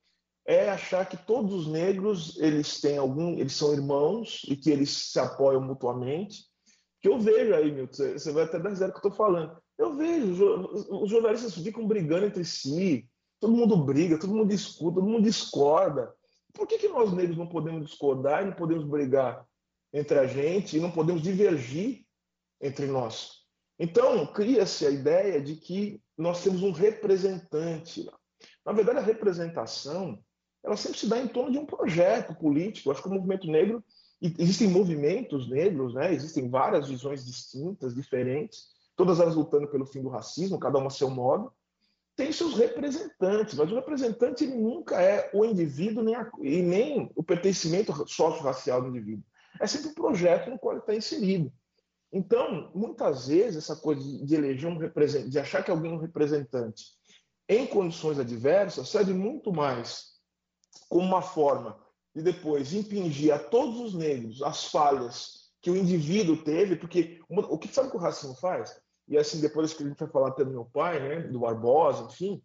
É 0.46 0.68
achar 0.72 1.08
que 1.08 1.16
todos 1.16 1.54
os 1.54 1.68
negros 1.68 2.40
eles 2.40 2.82
têm 2.82 2.98
algum, 2.98 3.38
eles 3.38 3.54
são 3.54 3.72
irmãos 3.72 4.42
e 4.48 4.56
que 4.56 4.72
eles 4.72 4.90
se 4.90 5.20
apoiam 5.20 5.62
mutuamente. 5.62 6.46
Que 7.02 7.08
eu 7.08 7.20
vejo 7.20 7.54
aí, 7.54 7.72
Milton, 7.72 8.14
você 8.14 8.32
vai 8.32 8.46
até 8.46 8.58
dar 8.58 8.74
zero 8.74 8.92
que 8.92 8.98
eu 8.98 9.10
estou 9.10 9.12
falando. 9.12 9.56
Eu 9.80 9.96
vejo, 9.96 10.70
os 10.92 11.10
jornalistas 11.10 11.56
ficam 11.56 11.88
brigando 11.88 12.26
entre 12.26 12.44
si, 12.44 13.10
todo 13.40 13.56
mundo 13.56 13.78
briga, 13.78 14.20
todo 14.20 14.34
mundo 14.34 14.50
discute, 14.50 14.96
todo 14.96 15.08
mundo 15.08 15.24
discorda. 15.24 16.14
Por 16.54 16.68
que, 16.68 16.78
que 16.78 16.90
nós 16.90 17.14
negros 17.14 17.38
não 17.38 17.48
podemos 17.48 17.86
discordar 17.86 18.44
e 18.44 18.48
não 18.48 18.54
podemos 18.54 18.84
brigar 18.84 19.48
entre 19.94 20.20
a 20.20 20.28
gente 20.28 20.76
e 20.76 20.82
não 20.82 20.92
podemos 20.92 21.22
divergir 21.22 22.06
entre 22.60 22.88
nós? 22.88 23.46
Então, 23.80 24.28
cria-se 24.34 24.86
a 24.86 24.92
ideia 24.92 25.42
de 25.42 25.56
que 25.56 26.02
nós 26.18 26.44
temos 26.44 26.62
um 26.62 26.72
representante. 26.72 28.06
Na 28.66 28.74
verdade, 28.74 29.00
a 29.00 29.04
representação 29.04 30.22
ela 30.62 30.76
sempre 30.76 31.00
se 31.00 31.08
dá 31.08 31.18
em 31.18 31.28
torno 31.30 31.54
de 31.54 31.58
um 31.58 31.66
projeto 31.66 32.36
político. 32.36 32.90
Eu 32.90 32.92
acho 32.92 33.02
que 33.02 33.08
o 33.08 33.14
movimento 33.14 33.48
negro, 33.48 33.82
existem 34.22 34.68
movimentos 34.68 35.50
negros, 35.50 35.94
né? 35.94 36.14
existem 36.14 36.50
várias 36.50 36.90
visões 36.90 37.26
distintas, 37.26 37.96
diferentes, 37.96 38.78
todas 39.00 39.22
elas 39.22 39.34
lutando 39.34 39.66
pelo 39.70 39.86
fim 39.86 40.02
do 40.02 40.10
racismo, 40.10 40.60
cada 40.60 40.78
uma 40.78 40.88
a 40.88 40.90
seu 40.90 41.10
modo. 41.10 41.54
Tem 42.18 42.34
seus 42.34 42.58
representantes, 42.58 43.54
mas 43.54 43.72
o 43.72 43.76
representante 43.76 44.44
ele 44.44 44.56
nunca 44.56 45.02
é 45.02 45.32
o 45.34 45.46
indivíduo 45.46 46.04
nem 46.04 46.16
a, 46.16 46.30
e 46.42 46.62
nem 46.62 47.10
o 47.16 47.24
pertencimento 47.24 47.94
socio-racial 48.06 48.82
do 48.82 48.90
indivíduo. 48.90 49.24
É 49.58 49.66
sempre 49.66 49.92
o 49.92 49.96
projeto 49.96 50.50
no 50.50 50.60
qual 50.60 50.74
ele 50.74 50.82
está 50.82 50.94
inserido. 50.94 51.50
Então, 52.12 52.70
muitas 52.76 53.30
vezes, 53.30 53.64
essa 53.64 53.78
coisa 53.78 54.02
de 54.02 54.36
eleger 54.36 54.70
um 54.70 54.78
representante, 54.78 55.30
de 55.30 55.40
achar 55.40 55.64
que 55.64 55.72
alguém 55.72 55.92
é 55.92 55.96
um 55.96 56.00
representante 56.00 56.88
em 57.48 57.66
condições 57.66 58.20
adversas, 58.20 58.90
serve 58.90 59.14
muito 59.14 59.54
mais 59.54 60.10
como 60.90 61.06
uma 61.06 61.22
forma 61.22 61.80
de 62.14 62.22
depois 62.22 62.74
impingir 62.74 63.34
a 63.34 63.40
todos 63.40 63.80
os 63.80 63.94
negros 63.94 64.42
as 64.42 64.66
falhas 64.66 65.40
que 65.62 65.72
o 65.72 65.78
indivíduo 65.78 66.44
teve, 66.44 66.76
porque 66.76 67.22
uma, 67.30 67.46
o 67.50 67.58
que 67.58 67.74
sabe 67.74 67.90
que 67.90 67.96
o 67.96 68.00
racismo 68.00 68.36
faz? 68.36 68.78
E 69.10 69.18
assim, 69.18 69.42
depois 69.42 69.74
que 69.74 69.84
a 69.84 69.88
gente 69.88 69.98
vai 69.98 70.08
falar 70.08 70.30
até 70.30 70.46
do 70.46 70.52
meu 70.52 70.66
pai, 70.66 71.00
né, 71.00 71.22
do 71.22 71.40
Barbosa, 71.40 72.04
enfim, 72.04 72.42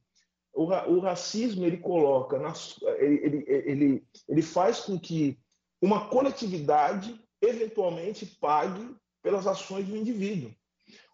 o, 0.52 0.64
o 0.64 1.00
racismo 1.00 1.64
ele 1.64 1.76
coloca, 1.76 2.38
nas, 2.38 2.80
ele, 2.98 3.24
ele, 3.24 3.44
ele, 3.48 4.06
ele 4.28 4.42
faz 4.42 4.80
com 4.80 4.98
que 4.98 5.38
uma 5.80 6.08
coletividade 6.08 7.20
eventualmente 7.40 8.24
pague 8.40 8.96
pelas 9.22 9.46
ações 9.46 9.86
do 9.86 9.96
indivíduo. 9.96 10.50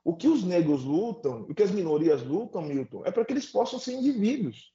O 0.04 0.16
que 0.16 0.28
os 0.28 0.44
negros 0.44 0.84
lutam, 0.84 1.42
o 1.42 1.54
que 1.54 1.62
as 1.62 1.70
minorias 1.70 2.22
lutam, 2.22 2.62
Milton, 2.62 3.02
é 3.04 3.10
para 3.10 3.24
que 3.24 3.32
eles 3.32 3.46
possam 3.46 3.78
ser 3.78 3.94
indivíduos 3.94 4.72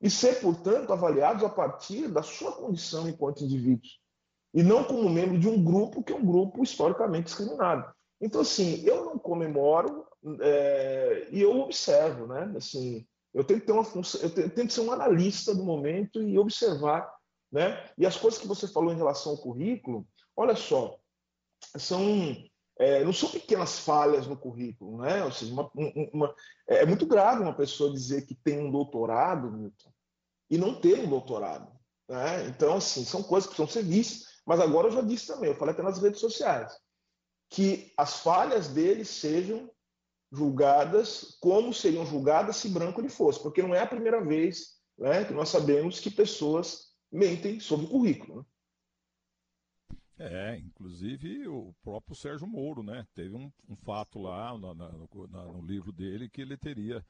e 0.00 0.10
ser, 0.10 0.40
portanto, 0.40 0.92
avaliados 0.92 1.42
a 1.42 1.48
partir 1.48 2.08
da 2.08 2.22
sua 2.22 2.52
condição 2.52 3.08
enquanto 3.08 3.44
indivíduos 3.44 4.02
e 4.54 4.62
não 4.62 4.84
como 4.84 5.08
membro 5.08 5.38
de 5.38 5.48
um 5.48 5.62
grupo 5.62 6.02
que 6.02 6.12
é 6.12 6.16
um 6.16 6.24
grupo 6.24 6.62
historicamente 6.62 7.26
discriminado. 7.26 7.90
Então, 8.20 8.42
assim, 8.42 8.82
eu 8.84 9.04
não 9.04 9.18
comemoro 9.18 10.01
é, 10.40 11.28
e 11.30 11.40
eu 11.40 11.60
observo, 11.60 12.26
né? 12.26 12.52
Assim, 12.56 13.06
eu 13.34 13.44
tenho 13.44 13.60
que 13.60 13.66
ter 13.66 13.72
uma 13.72 13.84
função, 13.84 14.20
eu 14.20 14.50
que 14.50 14.72
ser 14.72 14.80
um 14.80 14.92
analista 14.92 15.54
do 15.54 15.64
momento 15.64 16.22
e 16.22 16.38
observar, 16.38 17.12
né? 17.50 17.90
E 17.98 18.06
as 18.06 18.16
coisas 18.16 18.40
que 18.40 18.46
você 18.46 18.68
falou 18.68 18.92
em 18.92 18.96
relação 18.96 19.32
ao 19.32 19.38
currículo, 19.38 20.06
olha 20.36 20.54
só, 20.54 20.98
são 21.76 22.36
é, 22.78 23.04
não 23.04 23.12
são 23.12 23.30
pequenas 23.30 23.78
falhas 23.78 24.26
no 24.26 24.36
currículo, 24.36 25.02
né? 25.02 25.24
Ou 25.24 25.32
seja, 25.32 25.52
uma, 25.52 25.70
uma, 26.12 26.34
é, 26.68 26.82
é 26.82 26.86
muito 26.86 27.06
grave 27.06 27.42
uma 27.42 27.54
pessoa 27.54 27.92
dizer 27.92 28.26
que 28.26 28.34
tem 28.34 28.58
um 28.58 28.70
doutorado, 28.70 29.50
Milton, 29.50 29.92
e 30.50 30.58
não 30.58 30.74
ter 30.80 30.98
um 30.98 31.08
doutorado. 31.08 31.70
Né? 32.08 32.46
Então, 32.48 32.76
assim, 32.76 33.04
são 33.04 33.22
coisas 33.22 33.48
que 33.48 33.54
precisam 33.54 33.82
ser 33.82 33.88
vistas, 33.88 34.40
mas 34.44 34.60
agora 34.60 34.88
eu 34.88 34.92
já 34.92 35.02
disse 35.02 35.26
também, 35.26 35.50
eu 35.50 35.56
falei 35.56 35.74
até 35.74 35.82
nas 35.82 36.00
redes 36.00 36.20
sociais, 36.20 36.76
que 37.48 37.92
as 37.96 38.20
falhas 38.20 38.68
dele 38.68 39.04
sejam 39.04 39.70
julgadas 40.32 41.36
como 41.40 41.74
seriam 41.74 42.06
julgadas 42.06 42.56
se 42.56 42.68
branco 42.68 43.00
ele 43.00 43.10
fosse, 43.10 43.40
porque 43.40 43.62
não 43.62 43.74
é 43.74 43.80
a 43.80 43.86
primeira 43.86 44.24
vez 44.24 44.80
né, 44.98 45.24
que 45.24 45.32
nós 45.32 45.50
sabemos 45.50 46.00
que 46.00 46.10
pessoas 46.10 46.92
mentem 47.10 47.60
sobre 47.60 47.86
o 47.86 47.88
currículo. 47.90 48.38
Né? 48.38 48.44
É, 50.18 50.56
inclusive 50.56 51.48
o 51.48 51.74
próprio 51.82 52.14
Sérgio 52.14 52.46
Moro, 52.46 52.82
né? 52.82 53.04
Teve 53.14 53.34
um, 53.34 53.50
um 53.68 53.74
fato 53.74 54.20
lá 54.20 54.56
no, 54.56 54.72
no, 54.72 55.08
no, 55.26 55.66
livro 55.66 55.90
dele 55.90 56.28
que 56.28 56.40
ele 56.40 56.56
teria. 56.56 57.04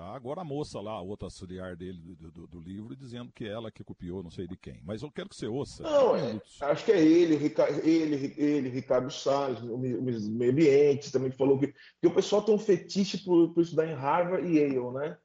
Agora 0.00 0.40
a 0.40 0.44
moça 0.44 0.80
lá, 0.80 0.92
a 0.92 1.00
outra 1.00 1.26
auxiliar 1.26 1.76
dele 1.76 1.98
do, 1.98 2.30
do, 2.30 2.46
do, 2.46 2.60
livro, 2.60 2.96
dizendo 2.96 3.32
que 3.32 3.46
ela 3.46 3.70
que 3.70 3.84
copiou, 3.84 4.22
não 4.22 4.30
sei 4.30 4.46
de 4.46 4.56
quem. 4.56 4.80
Mas 4.84 5.02
eu 5.02 5.10
quero 5.10 5.28
que 5.28 5.36
você 5.36 5.46
ouça. 5.46 5.82
Não, 5.82 6.16
é, 6.16 6.40
acho 6.60 6.84
que 6.84 6.92
é 6.92 7.00
ele, 7.00 7.34
ele, 7.82 8.34
ele, 8.36 8.68
Ricardo 8.68 9.10
Salles, 9.10 9.60
o 9.60 9.78
meio 9.78 10.50
ambiente, 10.50 11.12
também 11.12 11.30
falou 11.30 11.58
que, 11.58 11.74
que 12.00 12.06
o 12.06 12.14
pessoal 12.14 12.42
tem 12.42 12.54
um 12.54 12.58
fetiche 12.58 13.18
por, 13.18 13.52
por 13.52 13.62
estudar 13.62 13.86
em 13.86 13.94
Harvard 13.94 14.46
e 14.46 14.58
Yale, 14.58 14.90
né? 14.92 15.16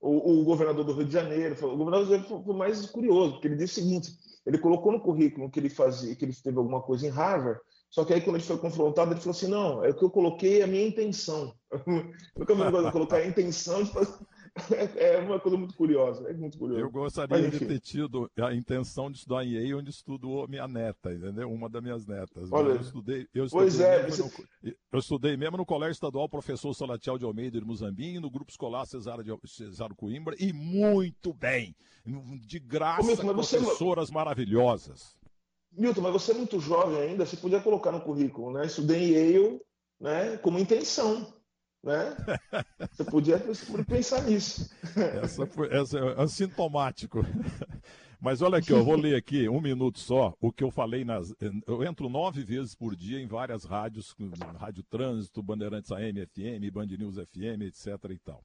O, 0.00 0.40
o 0.40 0.44
governador 0.44 0.84
do 0.84 0.94
Rio 0.94 1.04
de 1.04 1.12
Janeiro, 1.12 1.54
o 1.54 1.76
governador 1.76 2.06
do 2.06 2.12
Rio 2.12 2.22
de 2.22 2.28
Janeiro 2.28 2.44
foi 2.44 2.56
mais 2.56 2.86
curioso, 2.86 3.32
porque 3.32 3.48
ele 3.48 3.56
disse 3.56 3.80
o 3.80 3.84
seguinte 3.84 4.18
ele 4.46 4.58
colocou 4.58 4.92
no 4.92 5.00
currículo 5.00 5.50
que 5.50 5.60
ele 5.60 5.68
fazia, 5.68 6.14
que 6.14 6.24
ele 6.24 6.34
teve 6.34 6.56
alguma 6.58 6.80
coisa 6.82 7.06
em 7.06 7.10
Harvard, 7.10 7.60
só 7.90 8.04
que 8.04 8.14
aí 8.14 8.20
quando 8.20 8.36
ele 8.36 8.44
foi 8.44 8.56
confrontado, 8.56 9.12
ele 9.12 9.20
falou 9.20 9.36
assim, 9.36 9.48
não, 9.48 9.84
é 9.84 9.90
o 9.90 9.94
que 9.94 10.04
eu 10.04 10.10
coloquei 10.10 10.62
a 10.62 10.66
minha 10.66 10.86
intenção. 10.86 11.52
Nunca 12.36 12.54
me 12.54 12.92
colocar 12.92 13.16
a 13.16 13.26
intenção 13.26 13.82
de 13.82 13.92
fazer... 13.92 14.14
É, 14.96 15.14
é 15.14 15.18
uma 15.18 15.38
coisa 15.38 15.56
muito 15.56 15.74
curiosa, 15.76 16.28
é 16.28 16.32
muito 16.32 16.58
curioso. 16.58 16.82
Eu 16.82 16.90
gostaria 16.90 17.38
Mas, 17.38 17.52
de 17.52 17.66
ter 17.66 17.78
tido 17.78 18.30
a 18.36 18.52
intenção 18.52 19.10
de 19.10 19.18
estudar 19.18 19.44
em 19.44 19.52
Yale, 19.52 19.74
onde 19.74 19.90
estudou 19.90 20.46
minha 20.48 20.66
neta, 20.66 21.12
entendeu? 21.12 21.50
Uma 21.50 21.68
das 21.68 21.82
minhas 21.82 22.04
netas. 22.04 22.50
Olha, 22.50 22.70
eu 22.70 22.80
estudei, 22.80 23.28
eu 23.32 23.44
estudei, 23.44 23.66
pois 23.66 23.80
é, 23.80 24.02
você... 24.08 24.22
no, 24.22 24.74
eu 24.92 24.98
estudei 24.98 25.36
mesmo 25.36 25.56
no 25.56 25.64
Colégio 25.64 25.92
Estadual 25.92 26.28
Professor 26.28 26.74
Salatiel 26.74 27.16
de 27.16 27.24
Almeida 27.24 27.60
de 27.60 27.64
Muzambinho, 27.64 28.20
no 28.20 28.30
Grupo 28.30 28.50
Escolar 28.50 28.84
Cesaro, 28.86 29.22
de, 29.22 29.32
Cesaro 29.46 29.94
Coimbra, 29.94 30.34
e 30.38 30.52
muito 30.52 31.32
bem, 31.32 31.74
de 32.44 32.58
graça, 32.58 33.06
Milton, 33.06 33.32
professoras 33.32 34.08
você... 34.08 34.14
maravilhosas. 34.14 35.16
Milton, 35.72 36.00
mas 36.00 36.12
você 36.12 36.32
é 36.32 36.34
muito 36.34 36.60
jovem 36.60 37.00
ainda, 37.00 37.24
você 37.24 37.36
podia 37.36 37.60
colocar 37.60 37.92
no 37.92 38.00
currículo, 38.00 38.52
né? 38.52 38.66
Estudei 38.66 38.98
em 38.98 39.12
Yale, 39.12 39.60
né? 40.00 40.36
Como 40.38 40.58
intenção 40.58 41.26
né? 41.82 42.16
Você 42.92 43.04
podia, 43.04 43.40
pensar 43.86 44.22
nisso. 44.22 44.70
Essa, 45.22 45.46
foi, 45.46 45.72
essa 45.72 45.98
é 45.98 46.22
assintomático. 46.22 47.20
Mas 48.20 48.42
olha 48.42 48.58
aqui, 48.58 48.70
eu 48.70 48.84
vou 48.84 48.96
ler 48.96 49.16
aqui 49.16 49.48
um 49.48 49.62
minuto 49.62 49.98
só 49.98 50.36
o 50.40 50.52
que 50.52 50.62
eu 50.62 50.70
falei 50.70 51.04
nas. 51.06 51.34
Eu 51.66 51.82
entro 51.82 52.08
nove 52.10 52.44
vezes 52.44 52.74
por 52.74 52.94
dia 52.94 53.18
em 53.18 53.26
várias 53.26 53.64
rádios, 53.64 54.14
Rádio 54.58 54.82
Trânsito, 54.82 55.42
Bandeirantes 55.42 55.90
AM, 55.90 56.26
FM, 56.26 56.70
Band 56.70 56.86
News 56.86 57.16
FM, 57.16 57.62
etc. 57.62 57.86
e 58.10 58.18
tal. 58.18 58.44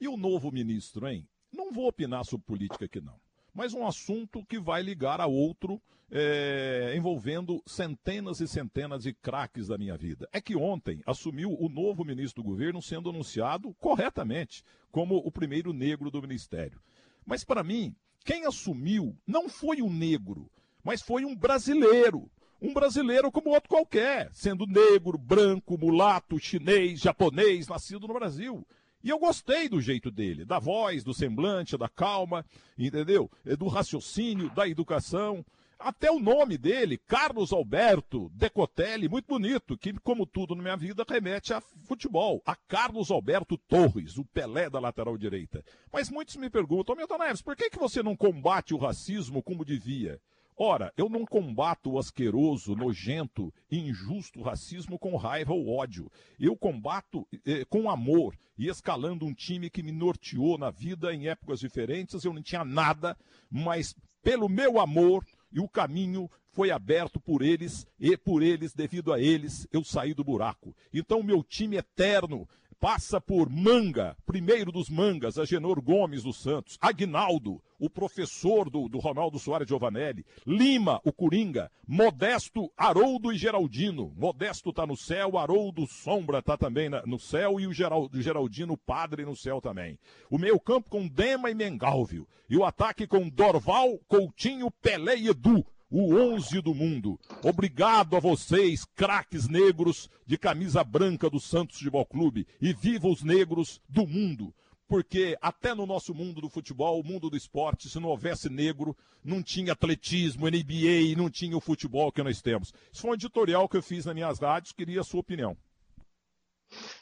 E 0.00 0.08
o 0.08 0.16
novo 0.16 0.50
ministro, 0.50 1.06
hein? 1.06 1.28
Não 1.52 1.72
vou 1.72 1.88
opinar 1.88 2.24
sobre 2.24 2.46
política 2.46 2.86
aqui, 2.86 3.00
não 3.00 3.14
mas 3.56 3.72
um 3.72 3.86
assunto 3.86 4.44
que 4.44 4.60
vai 4.60 4.82
ligar 4.82 5.18
a 5.18 5.26
outro, 5.26 5.80
é, 6.10 6.92
envolvendo 6.94 7.62
centenas 7.66 8.38
e 8.38 8.46
centenas 8.46 9.04
de 9.04 9.14
craques 9.14 9.68
da 9.68 9.78
minha 9.78 9.96
vida. 9.96 10.28
É 10.30 10.42
que 10.42 10.54
ontem 10.54 11.02
assumiu 11.06 11.56
o 11.58 11.66
novo 11.70 12.04
ministro 12.04 12.42
do 12.42 12.48
governo 12.50 12.82
sendo 12.82 13.08
anunciado 13.08 13.74
corretamente 13.80 14.62
como 14.92 15.16
o 15.16 15.32
primeiro 15.32 15.72
negro 15.72 16.10
do 16.10 16.20
ministério. 16.20 16.78
Mas 17.24 17.44
para 17.44 17.64
mim, 17.64 17.96
quem 18.26 18.44
assumiu 18.44 19.16
não 19.26 19.48
foi 19.48 19.80
um 19.80 19.90
negro, 19.90 20.50
mas 20.84 21.00
foi 21.00 21.24
um 21.24 21.34
brasileiro. 21.34 22.30
Um 22.60 22.74
brasileiro 22.74 23.32
como 23.32 23.50
outro 23.50 23.70
qualquer, 23.70 24.30
sendo 24.34 24.66
negro, 24.66 25.16
branco, 25.16 25.78
mulato, 25.78 26.38
chinês, 26.38 27.00
japonês, 27.00 27.68
nascido 27.68 28.06
no 28.06 28.14
Brasil. 28.14 28.66
E 29.06 29.08
eu 29.08 29.20
gostei 29.20 29.68
do 29.68 29.80
jeito 29.80 30.10
dele, 30.10 30.44
da 30.44 30.58
voz, 30.58 31.04
do 31.04 31.14
semblante, 31.14 31.78
da 31.78 31.88
calma, 31.88 32.44
entendeu? 32.76 33.30
Do 33.56 33.68
raciocínio, 33.68 34.50
da 34.50 34.66
educação. 34.66 35.46
Até 35.78 36.10
o 36.10 36.18
nome 36.18 36.58
dele, 36.58 36.98
Carlos 36.98 37.52
Alberto 37.52 38.28
Decotelli, 38.34 39.08
muito 39.08 39.28
bonito, 39.28 39.78
que, 39.78 39.92
como 40.00 40.26
tudo 40.26 40.56
na 40.56 40.62
minha 40.64 40.76
vida, 40.76 41.04
remete 41.08 41.54
a 41.54 41.60
futebol, 41.60 42.42
a 42.44 42.56
Carlos 42.56 43.12
Alberto 43.12 43.56
Torres, 43.56 44.18
o 44.18 44.24
Pelé 44.24 44.68
da 44.68 44.80
lateral 44.80 45.16
direita. 45.16 45.64
Mas 45.92 46.10
muitos 46.10 46.34
me 46.34 46.50
perguntam, 46.50 46.96
Milton 46.96 47.18
Neves, 47.18 47.42
por 47.42 47.54
que, 47.54 47.70
que 47.70 47.78
você 47.78 48.02
não 48.02 48.16
combate 48.16 48.74
o 48.74 48.76
racismo 48.76 49.40
como 49.40 49.64
devia? 49.64 50.20
Ora, 50.58 50.90
eu 50.96 51.10
não 51.10 51.26
combato 51.26 51.92
o 51.92 51.98
asqueroso, 51.98 52.74
nojento 52.74 53.52
e 53.70 53.78
injusto 53.78 54.40
racismo 54.40 54.98
com 54.98 55.14
raiva 55.14 55.52
ou 55.52 55.68
ódio. 55.68 56.10
Eu 56.40 56.56
combato 56.56 57.26
eh, 57.44 57.66
com 57.66 57.90
amor 57.90 58.34
e 58.56 58.68
escalando 58.68 59.26
um 59.26 59.34
time 59.34 59.68
que 59.68 59.82
me 59.82 59.92
norteou 59.92 60.56
na 60.56 60.70
vida 60.70 61.12
em 61.12 61.28
épocas 61.28 61.60
diferentes. 61.60 62.24
Eu 62.24 62.32
não 62.32 62.42
tinha 62.42 62.64
nada, 62.64 63.16
mas 63.50 63.94
pelo 64.22 64.48
meu 64.48 64.80
amor, 64.80 65.26
e 65.52 65.60
o 65.60 65.68
caminho 65.68 66.30
foi 66.48 66.70
aberto 66.70 67.20
por 67.20 67.42
eles 67.42 67.86
e 68.00 68.16
por 68.16 68.42
eles, 68.42 68.72
devido 68.72 69.12
a 69.12 69.20
eles, 69.20 69.68
eu 69.70 69.84
saí 69.84 70.14
do 70.14 70.24
buraco. 70.24 70.74
Então, 70.92 71.22
meu 71.22 71.44
time 71.44 71.76
eterno 71.76 72.48
passa 72.80 73.20
por 73.20 73.48
Manga, 73.48 74.16
primeiro 74.26 74.70
dos 74.70 74.88
Mangas, 74.88 75.38
Agenor 75.38 75.80
Gomes 75.80 76.22
dos 76.22 76.42
Santos, 76.42 76.76
Agnaldo, 76.80 77.62
o 77.78 77.90
professor 77.90 78.70
do, 78.70 78.88
do 78.88 78.98
Ronaldo 78.98 79.38
Soares 79.38 79.68
Giovanelli, 79.68 80.24
Lima, 80.46 81.00
o 81.04 81.12
Coringa, 81.12 81.70
Modesto, 81.86 82.70
Haroldo 82.76 83.32
e 83.32 83.36
Geraldino. 83.36 84.12
Modesto 84.16 84.70
está 84.70 84.86
no 84.86 84.96
céu, 84.96 85.36
Haroldo 85.36 85.86
Sombra 85.86 86.38
está 86.38 86.56
também 86.56 86.88
na, 86.88 87.02
no 87.04 87.18
céu 87.18 87.60
e 87.60 87.66
o 87.66 87.72
Geraldo, 87.72 88.20
Geraldino 88.20 88.76
Padre 88.76 89.24
no 89.24 89.36
céu 89.36 89.60
também. 89.60 89.98
O 90.30 90.38
meio 90.38 90.58
campo 90.58 90.90
com 90.90 91.06
Dema 91.06 91.50
e 91.50 91.54
Mengalvio. 91.54 92.26
E 92.48 92.56
o 92.56 92.64
ataque 92.64 93.06
com 93.06 93.28
Dorval, 93.28 93.98
Coutinho, 94.08 94.70
Pelé 94.70 95.16
e 95.16 95.28
Edu 95.28 95.66
o 95.90 96.14
11 96.14 96.60
do 96.60 96.74
mundo. 96.74 97.18
Obrigado 97.42 98.16
a 98.16 98.20
vocês, 98.20 98.84
craques 98.84 99.48
negros 99.48 100.10
de 100.26 100.36
camisa 100.36 100.82
branca 100.82 101.30
do 101.30 101.40
Santos 101.40 101.78
Futebol 101.78 102.04
Clube. 102.04 102.46
E 102.60 102.72
viva 102.72 103.08
os 103.08 103.22
negros 103.22 103.80
do 103.88 104.06
mundo. 104.06 104.52
Porque 104.88 105.36
até 105.42 105.74
no 105.74 105.84
nosso 105.84 106.14
mundo 106.14 106.40
do 106.40 106.48
futebol, 106.48 107.00
o 107.00 107.04
mundo 107.04 107.28
do 107.28 107.36
esporte, 107.36 107.88
se 107.88 107.98
não 107.98 108.08
houvesse 108.08 108.48
negro, 108.48 108.96
não 109.24 109.42
tinha 109.42 109.72
atletismo, 109.72 110.46
NBA, 110.48 111.16
não 111.16 111.28
tinha 111.28 111.56
o 111.56 111.60
futebol 111.60 112.12
que 112.12 112.22
nós 112.22 112.40
temos. 112.40 112.72
Isso 112.92 113.02
foi 113.02 113.10
um 113.10 113.14
editorial 113.14 113.68
que 113.68 113.76
eu 113.76 113.82
fiz 113.82 114.04
nas 114.04 114.14
minhas 114.14 114.38
rádios, 114.38 114.72
queria 114.72 115.00
a 115.00 115.04
sua 115.04 115.20
opinião. 115.20 115.56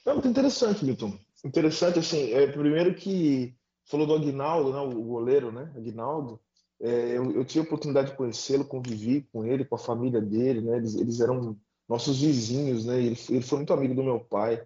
É 0.07 0.13
muito 0.13 0.29
interessante, 0.29 0.85
Milton. 0.85 1.19
Interessante, 1.45 1.99
assim, 1.99 2.33
é, 2.33 2.47
primeiro 2.47 2.95
que 2.95 3.55
falou 3.85 4.07
do 4.07 4.15
Aguinaldo, 4.15 4.73
né, 4.73 4.79
o 4.79 5.03
goleiro, 5.03 5.53
né, 5.53 5.71
Aguinaldo. 5.77 6.41
É, 6.81 7.17
eu, 7.17 7.31
eu, 7.33 7.45
tive 7.45 7.61
a 7.61 7.63
oportunidade 7.63 8.11
de 8.11 8.17
conhecê-lo, 8.17 8.65
convivi 8.65 9.23
com 9.33 9.45
ele, 9.45 9.65
com 9.65 9.77
a 9.77 9.79
família 9.79 10.21
dele, 10.21 10.61
né? 10.61 10.77
Eles, 10.77 10.95
eles 10.95 11.21
eram 11.21 11.57
nossos 11.89 12.21
vizinhos, 12.21 12.85
né? 12.85 12.99
Ele, 12.99 13.19
ele, 13.29 13.43
foi 13.43 13.59
muito 13.59 13.73
amigo 13.73 13.95
do 13.95 14.03
meu 14.03 14.21
pai, 14.21 14.63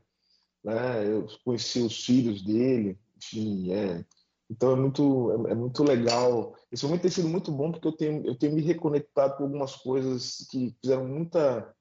né? 0.64 1.06
Eu 1.06 1.26
conheci 1.44 1.80
os 1.80 2.04
filhos 2.04 2.42
dele, 2.42 2.98
enfim, 3.16 3.72
é. 3.72 4.04
Então 4.50 4.72
é 4.72 4.76
muito, 4.76 5.46
é, 5.46 5.52
é 5.52 5.54
muito 5.54 5.82
legal. 5.84 6.54
Esse 6.72 6.84
momento 6.84 7.02
tem 7.02 7.10
sido 7.10 7.28
muito 7.28 7.52
bom 7.52 7.70
porque 7.70 7.86
eu 7.88 7.92
tenho, 7.92 8.26
eu 8.26 8.34
tenho 8.36 8.54
me 8.54 8.62
reconectado 8.62 9.36
com 9.36 9.44
algumas 9.44 9.76
coisas 9.76 10.46
que 10.50 10.74
fizeram 10.80 11.06
muita, 11.06 11.74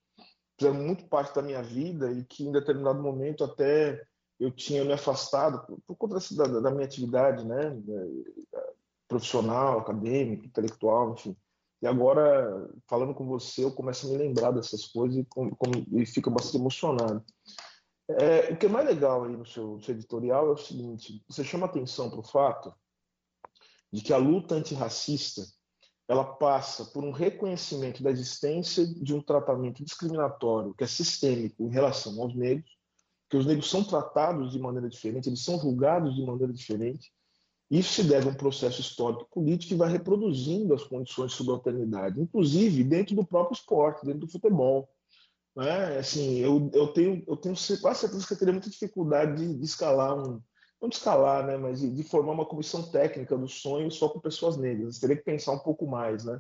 fizeram 0.60 0.76
muito 0.76 1.06
parte 1.08 1.34
da 1.34 1.42
minha 1.42 1.64
vida 1.64 2.12
e 2.12 2.24
que 2.26 2.44
em 2.44 2.52
determinado 2.52 3.02
momento 3.02 3.44
até 3.44 4.06
eu 4.40 4.52
tinha 4.52 4.84
me 4.84 4.94
afastado 4.94 5.80
por, 5.86 5.96
conta 5.96 6.20
da, 6.36 6.60
da 6.60 6.72
minha 6.72 6.86
atividade, 6.86 7.46
né? 7.46 7.76
Profissional, 9.08 9.80
acadêmico, 9.80 10.46
intelectual, 10.46 11.14
enfim. 11.14 11.36
E 11.82 11.88
agora, 11.88 12.70
falando 12.88 13.14
com 13.14 13.26
você, 13.26 13.64
eu 13.64 13.72
começo 13.72 14.08
a 14.08 14.10
me 14.10 14.18
lembrar 14.18 14.52
dessas 14.52 14.86
coisas 14.86 15.18
e, 15.18 15.26
com, 15.26 15.50
com, 15.52 15.72
e 15.92 16.06
fico 16.06 16.32
bastante 16.32 16.58
emocionado. 16.58 17.24
É, 18.10 18.54
o 18.54 18.58
que 18.58 18.66
é 18.66 18.70
mais 18.70 18.88
legal 18.88 19.26
aí 19.26 19.36
no 19.36 19.46
seu, 19.46 19.76
no 19.76 19.82
seu 19.82 19.94
editorial 19.94 20.48
é 20.48 20.52
o 20.52 20.58
seguinte: 20.58 21.24
você 21.28 21.44
chama 21.44 21.66
atenção 21.66 22.10
para 22.10 22.20
o 22.20 22.24
fato 22.24 22.74
de 23.92 24.02
que 24.02 24.14
a 24.14 24.18
luta 24.18 24.56
antirracista 24.56 25.44
ela 26.08 26.24
passa 26.24 26.86
por 26.86 27.04
um 27.04 27.12
reconhecimento 27.12 28.02
da 28.02 28.10
existência 28.10 28.86
de 28.86 29.14
um 29.14 29.22
tratamento 29.22 29.84
discriminatório 29.84 30.74
que 30.74 30.84
é 30.84 30.88
sistêmico 30.88 31.64
em 31.64 31.70
relação 31.70 32.20
aos 32.22 32.34
negros, 32.34 32.78
que 33.30 33.36
os 33.36 33.46
negros 33.46 33.70
são 33.70 33.84
tratados 33.84 34.52
de 34.52 34.60
maneira 34.60 34.88
diferente, 34.88 35.28
eles 35.28 35.44
são 35.44 35.60
julgados 35.60 36.16
de 36.16 36.26
maneira 36.26 36.54
diferente, 36.54 37.12
isso 37.70 37.94
se 37.94 38.04
deve 38.04 38.28
a 38.28 38.32
um 38.32 38.36
processo 38.36 38.80
histórico 38.80 39.28
político 39.30 39.70
que 39.70 39.78
vai 39.78 39.92
reproduzindo 39.92 40.74
as 40.74 40.84
condições 40.84 41.32
de 41.32 41.38
subalternidade, 41.38 42.22
inclusive 42.22 42.84
dentro 42.84 43.16
do 43.16 43.26
próprio 43.26 43.56
esporte, 43.56 44.06
dentro 44.06 44.22
do 44.22 44.32
futebol. 44.32 44.90
Né? 45.56 45.98
Assim, 45.98 46.38
eu, 46.38 46.70
eu 46.74 46.88
tenho, 46.88 47.24
eu 47.28 47.36
tenho 47.36 47.56
quase 47.82 48.02
certeza 48.02 48.26
que 48.26 48.34
eu 48.34 48.38
teria 48.38 48.54
muita 48.54 48.70
dificuldade 48.70 49.36
de, 49.36 49.56
de 49.56 49.66
escalar 49.66 50.18
um, 50.18 50.42
não 50.82 50.90
de 50.90 50.96
escalar, 50.96 51.46
né, 51.46 51.58
mas 51.58 51.82
de, 51.82 51.90
de, 51.90 52.04
formar 52.04 52.34
uma 52.34 52.46
comissão 52.46 52.84
técnica 52.84 53.38
dos 53.38 53.62
sonhos 53.62 53.96
só 53.96 54.08
com 54.08 54.20
pessoas 54.20 54.58
negras. 54.58 54.96
Eu 54.96 55.02
teria 55.02 55.18
que 55.18 55.24
pensar 55.24 55.52
um 55.52 55.60
pouco 55.60 55.88
mais, 55.88 56.24
né? 56.24 56.40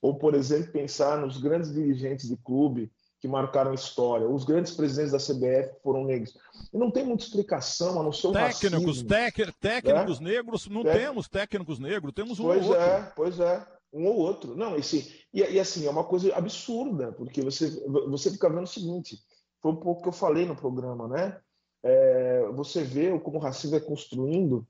Ou, 0.00 0.16
por 0.16 0.34
exemplo, 0.34 0.70
pensar 0.70 1.18
nos 1.18 1.38
grandes 1.38 1.72
dirigentes 1.72 2.28
de 2.28 2.36
clube 2.36 2.92
que 3.20 3.26
marcaram 3.26 3.72
a 3.72 3.74
história. 3.74 4.28
Os 4.28 4.44
grandes 4.44 4.72
presidentes 4.72 5.12
da 5.12 5.18
CBF 5.18 5.80
foram 5.82 6.04
negros. 6.04 6.36
E 6.72 6.78
não 6.78 6.90
tem 6.90 7.04
muita 7.04 7.24
explicação, 7.24 8.00
a 8.00 8.02
não 8.02 8.12
ser 8.12 8.28
o 8.28 8.32
técnicos, 8.32 9.02
tec, 9.02 9.36
técnicos 9.60 10.20
né? 10.20 10.30
negros, 10.30 10.68
não 10.68 10.84
temos 10.84 11.28
técnicos 11.28 11.78
negros, 11.78 12.12
temos 12.14 12.38
um 12.38 12.44
pois 12.44 12.64
ou 12.64 12.70
outro. 12.70 12.84
Pois 12.84 13.00
é, 13.00 13.12
pois 13.16 13.40
é, 13.40 13.66
um 13.92 14.06
ou 14.06 14.16
outro. 14.16 14.56
Não, 14.56 14.76
esse, 14.76 15.24
e, 15.32 15.40
e 15.40 15.58
assim, 15.58 15.86
é 15.86 15.90
uma 15.90 16.04
coisa 16.04 16.34
absurda, 16.34 17.12
porque 17.12 17.42
você, 17.42 17.70
você 18.08 18.30
fica 18.30 18.48
vendo 18.48 18.64
o 18.64 18.66
seguinte, 18.66 19.18
foi 19.60 19.72
um 19.72 19.76
pouco 19.76 20.02
que 20.02 20.08
eu 20.08 20.12
falei 20.12 20.46
no 20.46 20.54
programa, 20.54 21.08
né? 21.08 21.40
É, 21.82 22.48
você 22.54 22.82
vê 22.82 23.18
como 23.20 23.38
o 23.38 23.40
racismo 23.40 23.76
é 23.76 23.80
construindo 23.80 24.66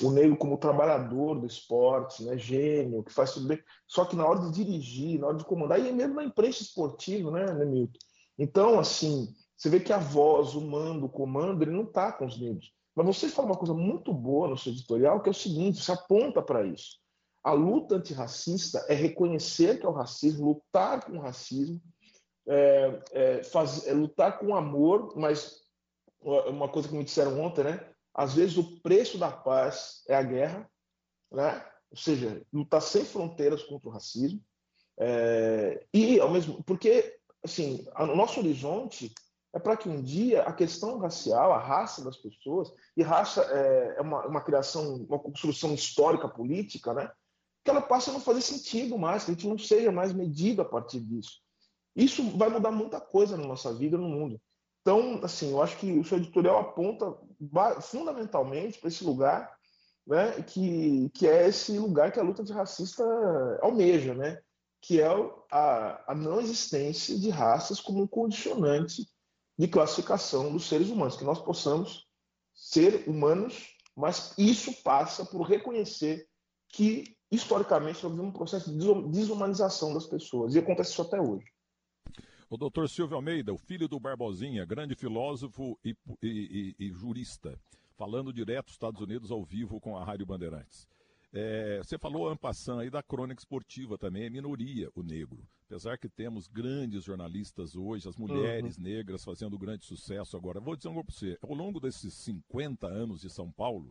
o 0.00 0.10
negro 0.10 0.36
como 0.36 0.58
trabalhador 0.58 1.38
do 1.38 1.46
esporte, 1.46 2.24
né, 2.24 2.36
gênio, 2.36 3.02
que 3.02 3.12
faz 3.12 3.32
tudo 3.32 3.46
bem. 3.46 3.58
Só 3.86 4.04
que 4.04 4.16
na 4.16 4.26
hora 4.26 4.40
de 4.40 4.52
dirigir, 4.52 5.20
na 5.20 5.28
hora 5.28 5.36
de 5.36 5.44
comandar, 5.44 5.78
e 5.78 5.92
mesmo 5.92 6.14
na 6.14 6.24
imprensa 6.24 6.62
esportiva, 6.62 7.30
né, 7.30 7.52
né 7.52 7.64
Milton? 7.64 7.98
Então, 8.38 8.78
assim, 8.78 9.28
você 9.56 9.68
vê 9.68 9.78
que 9.78 9.92
a 9.92 9.98
voz, 9.98 10.54
o 10.54 10.60
mando, 10.60 11.06
o 11.06 11.10
comando, 11.10 11.62
ele 11.62 11.70
não 11.70 11.84
está 11.84 12.10
com 12.12 12.24
os 12.24 12.40
negros. 12.40 12.72
Mas 12.94 13.06
você 13.06 13.28
fala 13.28 13.48
uma 13.48 13.56
coisa 13.56 13.74
muito 13.74 14.12
boa 14.12 14.48
no 14.48 14.58
seu 14.58 14.72
editorial, 14.72 15.20
que 15.22 15.28
é 15.28 15.32
o 15.32 15.34
seguinte: 15.34 15.82
você 15.82 15.92
aponta 15.92 16.42
para 16.42 16.66
isso. 16.66 16.98
A 17.44 17.52
luta 17.52 17.96
antirracista 17.96 18.84
é 18.88 18.94
reconhecer 18.94 19.78
que 19.78 19.86
é 19.86 19.88
o 19.88 19.92
racismo, 19.92 20.46
lutar 20.46 21.04
com 21.04 21.12
o 21.16 21.20
racismo, 21.20 21.80
é, 22.46 23.02
é, 23.12 23.42
faz, 23.44 23.86
é 23.86 23.92
lutar 23.92 24.38
com 24.38 24.54
amor, 24.54 25.14
mas 25.16 25.62
uma 26.20 26.68
coisa 26.68 26.88
que 26.88 26.94
me 26.94 27.04
disseram 27.04 27.40
ontem, 27.40 27.64
né? 27.64 27.91
Às 28.14 28.34
vezes 28.34 28.56
o 28.56 28.80
preço 28.80 29.18
da 29.18 29.30
paz 29.30 30.02
é 30.08 30.14
a 30.14 30.22
guerra, 30.22 30.70
né? 31.30 31.64
ou 31.90 31.96
seja, 31.96 32.42
lutar 32.52 32.82
sem 32.82 33.04
fronteiras 33.04 33.62
contra 33.62 33.88
o 33.88 33.92
racismo. 33.92 34.40
É, 34.98 35.86
e 35.92 36.20
ao 36.20 36.30
mesmo 36.30 36.62
porque 36.64 37.18
assim, 37.42 37.86
o 37.98 38.14
nosso 38.14 38.40
horizonte 38.40 39.12
é 39.54 39.58
para 39.58 39.76
que 39.76 39.88
um 39.88 40.00
dia 40.02 40.42
a 40.42 40.52
questão 40.52 40.98
racial, 40.98 41.52
a 41.52 41.58
raça 41.58 42.02
das 42.02 42.16
pessoas, 42.16 42.72
e 42.96 43.02
raça 43.02 43.42
é, 43.42 43.96
é 43.98 44.00
uma, 44.00 44.26
uma, 44.26 44.40
criação, 44.40 45.04
uma 45.08 45.18
construção 45.18 45.74
histórica 45.74 46.28
política, 46.28 46.94
né? 46.94 47.10
que 47.64 47.70
ela 47.70 47.82
passe 47.82 48.10
a 48.10 48.12
não 48.12 48.20
fazer 48.20 48.40
sentido 48.40 48.98
mais, 48.98 49.24
que 49.24 49.30
a 49.30 49.34
gente 49.34 49.46
não 49.46 49.58
seja 49.58 49.92
mais 49.92 50.12
medido 50.12 50.62
a 50.62 50.64
partir 50.64 51.00
disso. 51.00 51.40
Isso 51.94 52.36
vai 52.36 52.48
mudar 52.48 52.70
muita 52.70 53.00
coisa 53.00 53.36
na 53.36 53.46
nossa 53.46 53.72
vida, 53.72 53.98
no 53.98 54.08
mundo. 54.08 54.40
Então, 54.80 55.20
assim, 55.22 55.50
eu 55.50 55.62
acho 55.62 55.76
que 55.76 55.92
o 55.92 56.04
seu 56.04 56.18
editorial 56.18 56.58
aponta 56.58 57.14
fundamentalmente 57.80 58.78
para 58.78 58.88
esse 58.88 59.04
lugar, 59.04 59.56
né, 60.06 60.42
que, 60.42 61.10
que 61.14 61.26
é 61.26 61.48
esse 61.48 61.78
lugar 61.78 62.12
que 62.12 62.18
a 62.18 62.22
luta 62.22 62.42
antirracista 62.42 63.04
almeja, 63.62 64.14
né, 64.14 64.40
que 64.80 65.00
é 65.00 65.06
a, 65.50 66.12
a 66.12 66.14
não 66.14 66.40
existência 66.40 67.18
de 67.18 67.30
raças 67.30 67.80
como 67.80 68.02
um 68.02 68.06
condicionante 68.06 69.08
de 69.56 69.68
classificação 69.68 70.50
dos 70.50 70.68
seres 70.68 70.88
humanos, 70.88 71.16
que 71.16 71.24
nós 71.24 71.40
possamos 71.40 72.06
ser 72.54 73.08
humanos, 73.08 73.76
mas 73.96 74.34
isso 74.36 74.82
passa 74.82 75.24
por 75.24 75.42
reconhecer 75.42 76.26
que, 76.68 77.16
historicamente, 77.30 78.02
vivemos 78.02 78.26
um 78.26 78.32
processo 78.32 78.70
de 78.70 79.10
desumanização 79.10 79.94
das 79.94 80.06
pessoas, 80.06 80.54
e 80.54 80.58
acontece 80.58 80.92
isso 80.92 81.02
até 81.02 81.20
hoje. 81.20 81.46
O 82.52 82.58
doutor 82.58 82.86
Silvio 82.86 83.16
Almeida, 83.16 83.50
o 83.50 83.56
filho 83.56 83.88
do 83.88 83.98
Barbosinha, 83.98 84.66
grande 84.66 84.94
filósofo 84.94 85.78
e, 85.82 85.96
e, 86.22 86.74
e, 86.78 86.86
e 86.86 86.92
jurista, 86.92 87.58
falando 87.96 88.30
direto 88.30 88.66
dos 88.66 88.74
Estados 88.74 89.00
Unidos 89.00 89.30
ao 89.30 89.42
vivo 89.42 89.80
com 89.80 89.96
a 89.96 90.04
Rádio 90.04 90.26
Bandeirantes. 90.26 90.86
É, 91.32 91.78
você 91.78 91.96
falou, 91.96 92.28
Ampassan, 92.28 92.80
aí 92.80 92.90
da 92.90 93.02
crônica 93.02 93.40
esportiva 93.40 93.96
também, 93.96 94.24
é 94.24 94.28
minoria 94.28 94.90
o 94.94 95.02
negro. 95.02 95.42
Apesar 95.64 95.96
que 95.96 96.10
temos 96.10 96.46
grandes 96.46 97.04
jornalistas 97.04 97.74
hoje, 97.74 98.06
as 98.06 98.18
mulheres 98.18 98.76
uhum. 98.76 98.84
negras 98.84 99.24
fazendo 99.24 99.58
grande 99.58 99.86
sucesso 99.86 100.36
agora. 100.36 100.60
Vou 100.60 100.76
dizer 100.76 100.90
um 100.90 101.02
para 101.02 101.04
você, 101.04 101.38
ao 101.40 101.54
longo 101.54 101.80
desses 101.80 102.12
50 102.12 102.86
anos 102.86 103.22
de 103.22 103.30
São 103.30 103.50
Paulo, 103.50 103.90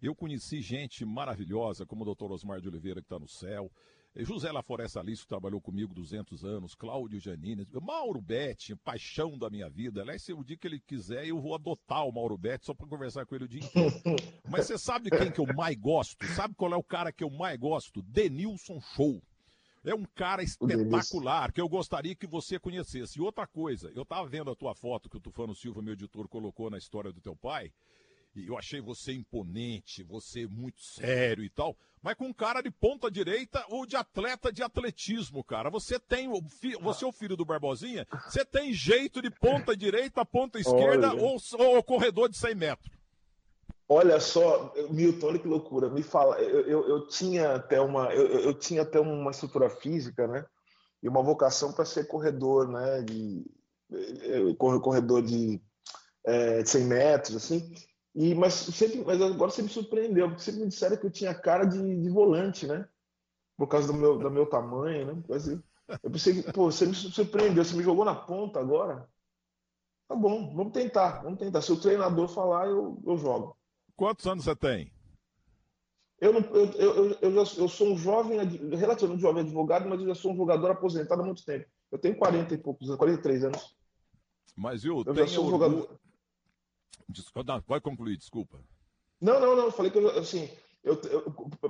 eu 0.00 0.14
conheci 0.14 0.62
gente 0.62 1.04
maravilhosa, 1.04 1.84
como 1.84 2.04
o 2.04 2.06
doutor 2.06 2.32
Osmar 2.32 2.58
de 2.58 2.68
Oliveira, 2.68 3.02
que 3.02 3.04
está 3.04 3.18
no 3.18 3.28
céu, 3.28 3.70
José 4.16 4.50
Laforesta 4.50 5.00
Alice, 5.00 5.22
que 5.22 5.28
trabalhou 5.28 5.60
comigo 5.60 5.94
200 5.94 6.44
anos, 6.44 6.74
Cláudio 6.74 7.20
Janine, 7.20 7.66
Mauro 7.80 8.20
Betti, 8.20 8.74
paixão 8.76 9.38
da 9.38 9.48
minha 9.48 9.68
vida. 9.68 10.02
Aliás, 10.02 10.22
se 10.22 10.32
o 10.32 10.42
dia 10.42 10.56
que 10.56 10.66
ele 10.66 10.80
quiser, 10.80 11.26
eu 11.26 11.40
vou 11.40 11.54
adotar 11.54 12.06
o 12.06 12.12
Mauro 12.12 12.36
Betti 12.36 12.66
só 12.66 12.74
para 12.74 12.86
conversar 12.86 13.26
com 13.26 13.34
ele 13.34 13.44
o 13.44 13.48
dia 13.48 13.60
inteiro. 13.60 13.94
Mas 14.48 14.66
você 14.66 14.78
sabe 14.78 15.10
quem 15.10 15.30
que 15.30 15.40
eu 15.40 15.46
mais 15.54 15.76
gosto? 15.76 16.26
Sabe 16.34 16.54
qual 16.54 16.72
é 16.72 16.76
o 16.76 16.82
cara 16.82 17.12
que 17.12 17.22
eu 17.22 17.30
mais 17.30 17.58
gosto? 17.58 18.02
Denilson 18.02 18.80
Show. 18.80 19.22
É 19.84 19.94
um 19.94 20.04
cara 20.04 20.42
espetacular 20.42 21.52
que 21.52 21.60
eu 21.60 21.68
gostaria 21.68 22.14
que 22.14 22.26
você 22.26 22.58
conhecesse. 22.58 23.18
E 23.18 23.22
outra 23.22 23.46
coisa, 23.46 23.90
eu 23.94 24.02
estava 24.02 24.26
vendo 24.28 24.50
a 24.50 24.56
tua 24.56 24.74
foto 24.74 25.08
que 25.08 25.16
o 25.16 25.20
Tufano 25.20 25.54
Silva, 25.54 25.80
meu 25.80 25.92
editor, 25.92 26.28
colocou 26.28 26.68
na 26.68 26.76
história 26.76 27.12
do 27.12 27.20
teu 27.20 27.36
pai 27.36 27.72
e 28.40 28.46
eu 28.46 28.58
achei 28.58 28.80
você 28.80 29.12
imponente, 29.12 30.02
você 30.02 30.46
muito 30.46 30.80
sério 30.80 31.44
e 31.44 31.50
tal, 31.50 31.76
mas 32.02 32.14
com 32.14 32.32
cara 32.32 32.60
de 32.60 32.70
ponta 32.70 33.10
direita 33.10 33.64
ou 33.68 33.84
de 33.84 33.96
atleta 33.96 34.52
de 34.52 34.62
atletismo, 34.62 35.42
cara. 35.42 35.70
Você 35.70 35.98
tem, 35.98 36.28
você 36.80 37.04
é 37.04 37.08
o 37.08 37.12
filho 37.12 37.36
do 37.36 37.44
Barbosinha, 37.44 38.06
você 38.28 38.44
tem 38.44 38.72
jeito 38.72 39.20
de 39.20 39.30
ponta 39.30 39.76
direita, 39.76 40.24
ponta 40.24 40.58
esquerda 40.58 41.12
ou, 41.14 41.38
ou 41.58 41.82
corredor 41.82 42.28
de 42.28 42.36
100 42.36 42.54
metros. 42.54 42.98
Olha 43.90 44.20
só, 44.20 44.72
Milton, 44.90 45.28
olha 45.28 45.38
que 45.38 45.48
loucura. 45.48 45.88
Me 45.88 46.02
fala, 46.02 46.38
eu, 46.40 46.60
eu, 46.66 46.88
eu 46.88 47.06
tinha 47.06 47.54
até 47.54 47.80
uma, 47.80 48.12
eu, 48.12 48.40
eu, 48.40 48.54
tinha 48.54 48.82
até 48.82 49.00
uma 49.00 49.30
estrutura 49.30 49.70
física, 49.70 50.26
né? 50.26 50.44
E 51.02 51.08
uma 51.08 51.22
vocação 51.22 51.72
para 51.72 51.86
ser 51.86 52.06
corredor, 52.06 52.68
né? 52.68 53.00
De 53.00 53.46
eh, 53.90 54.54
corredor 54.58 55.22
de, 55.22 55.58
é, 56.22 56.62
de 56.62 56.68
100 56.68 56.84
metros, 56.84 57.36
assim. 57.36 57.74
E, 58.18 58.34
mas, 58.34 58.52
sempre, 58.54 59.04
mas 59.04 59.22
agora 59.22 59.48
você 59.48 59.62
me 59.62 59.68
surpreendeu, 59.68 60.26
porque 60.26 60.42
sempre 60.42 60.62
me 60.62 60.66
disseram 60.66 60.96
que 60.96 61.06
eu 61.06 61.10
tinha 61.10 61.32
cara 61.32 61.64
de, 61.64 61.78
de 61.78 62.10
volante, 62.10 62.66
né? 62.66 62.88
Por 63.56 63.68
causa 63.68 63.86
do 63.86 63.94
meu, 63.94 64.18
do 64.18 64.28
meu 64.28 64.44
tamanho, 64.44 65.14
né? 65.14 65.22
Eu 66.02 66.10
pensei 66.10 66.42
que, 66.42 66.52
pô, 66.52 66.68
você 66.68 66.84
me 66.84 66.96
surpreendeu, 66.96 67.64
você 67.64 67.76
me 67.76 67.82
jogou 67.84 68.04
na 68.04 68.16
ponta 68.16 68.58
agora. 68.58 69.08
Tá 70.08 70.16
bom, 70.16 70.52
vamos 70.52 70.72
tentar, 70.72 71.22
vamos 71.22 71.38
tentar. 71.38 71.62
Se 71.62 71.70
o 71.70 71.80
treinador 71.80 72.26
falar, 72.26 72.66
eu, 72.66 73.00
eu 73.06 73.16
jogo. 73.16 73.56
Quantos 73.94 74.26
anos 74.26 74.42
você 74.42 74.56
tem? 74.56 74.92
Eu, 76.20 76.32
não, 76.32 76.40
eu, 76.40 76.72
eu, 76.72 77.18
eu, 77.20 77.30
eu 77.36 77.68
sou 77.68 77.92
um 77.92 77.96
jovem, 77.96 78.40
relativamente 78.76 79.22
jovem 79.22 79.44
advogado, 79.44 79.88
mas 79.88 80.00
eu 80.00 80.08
já 80.08 80.16
sou 80.16 80.32
um 80.32 80.36
jogador 80.36 80.72
aposentado 80.72 81.22
há 81.22 81.24
muito 81.24 81.44
tempo. 81.44 81.66
Eu 81.88 81.98
tenho 82.00 82.16
40 82.16 82.52
e 82.52 82.58
poucos, 82.58 82.92
43 82.96 83.44
anos. 83.44 83.76
Mas 84.56 84.84
eu, 84.84 85.04
eu 85.06 85.14
já 85.14 85.26
sou 85.28 85.46
um 85.46 85.50
jogador. 85.50 86.00
Não, 87.46 87.62
vai 87.66 87.80
concluir, 87.80 88.16
desculpa. 88.16 88.58
Não, 89.20 89.40
não, 89.40 89.56
não. 89.56 89.70
Falei 89.70 89.90
que 89.90 89.98
eu, 89.98 90.10
assim, 90.18 90.50
eu, 90.84 91.00
eu, 91.02 91.22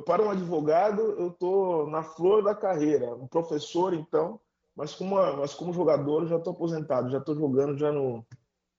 para 0.02 0.22
um 0.22 0.31
advogado, 0.31 1.00
eu 1.00 1.28
estou 1.28 1.88
na 1.88 2.02
flor 2.02 2.42
da 2.42 2.54
carreira. 2.54 3.14
Um 3.14 3.26
professor, 3.26 3.94
então, 3.94 4.40
mas 4.74 4.94
como, 4.94 5.16
mas 5.37 5.54
como 5.54 5.72
jogador, 5.72 6.22
eu 6.22 6.28
já 6.28 6.37
estou 6.37 6.52
aposentado, 6.52 7.11
já 7.11 7.18
estou 7.18 7.35
jogando 7.35 7.78
já 7.78 7.92
no, 7.92 8.26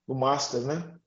no 0.06 0.14
Master, 0.14 0.62
né? 0.62 0.99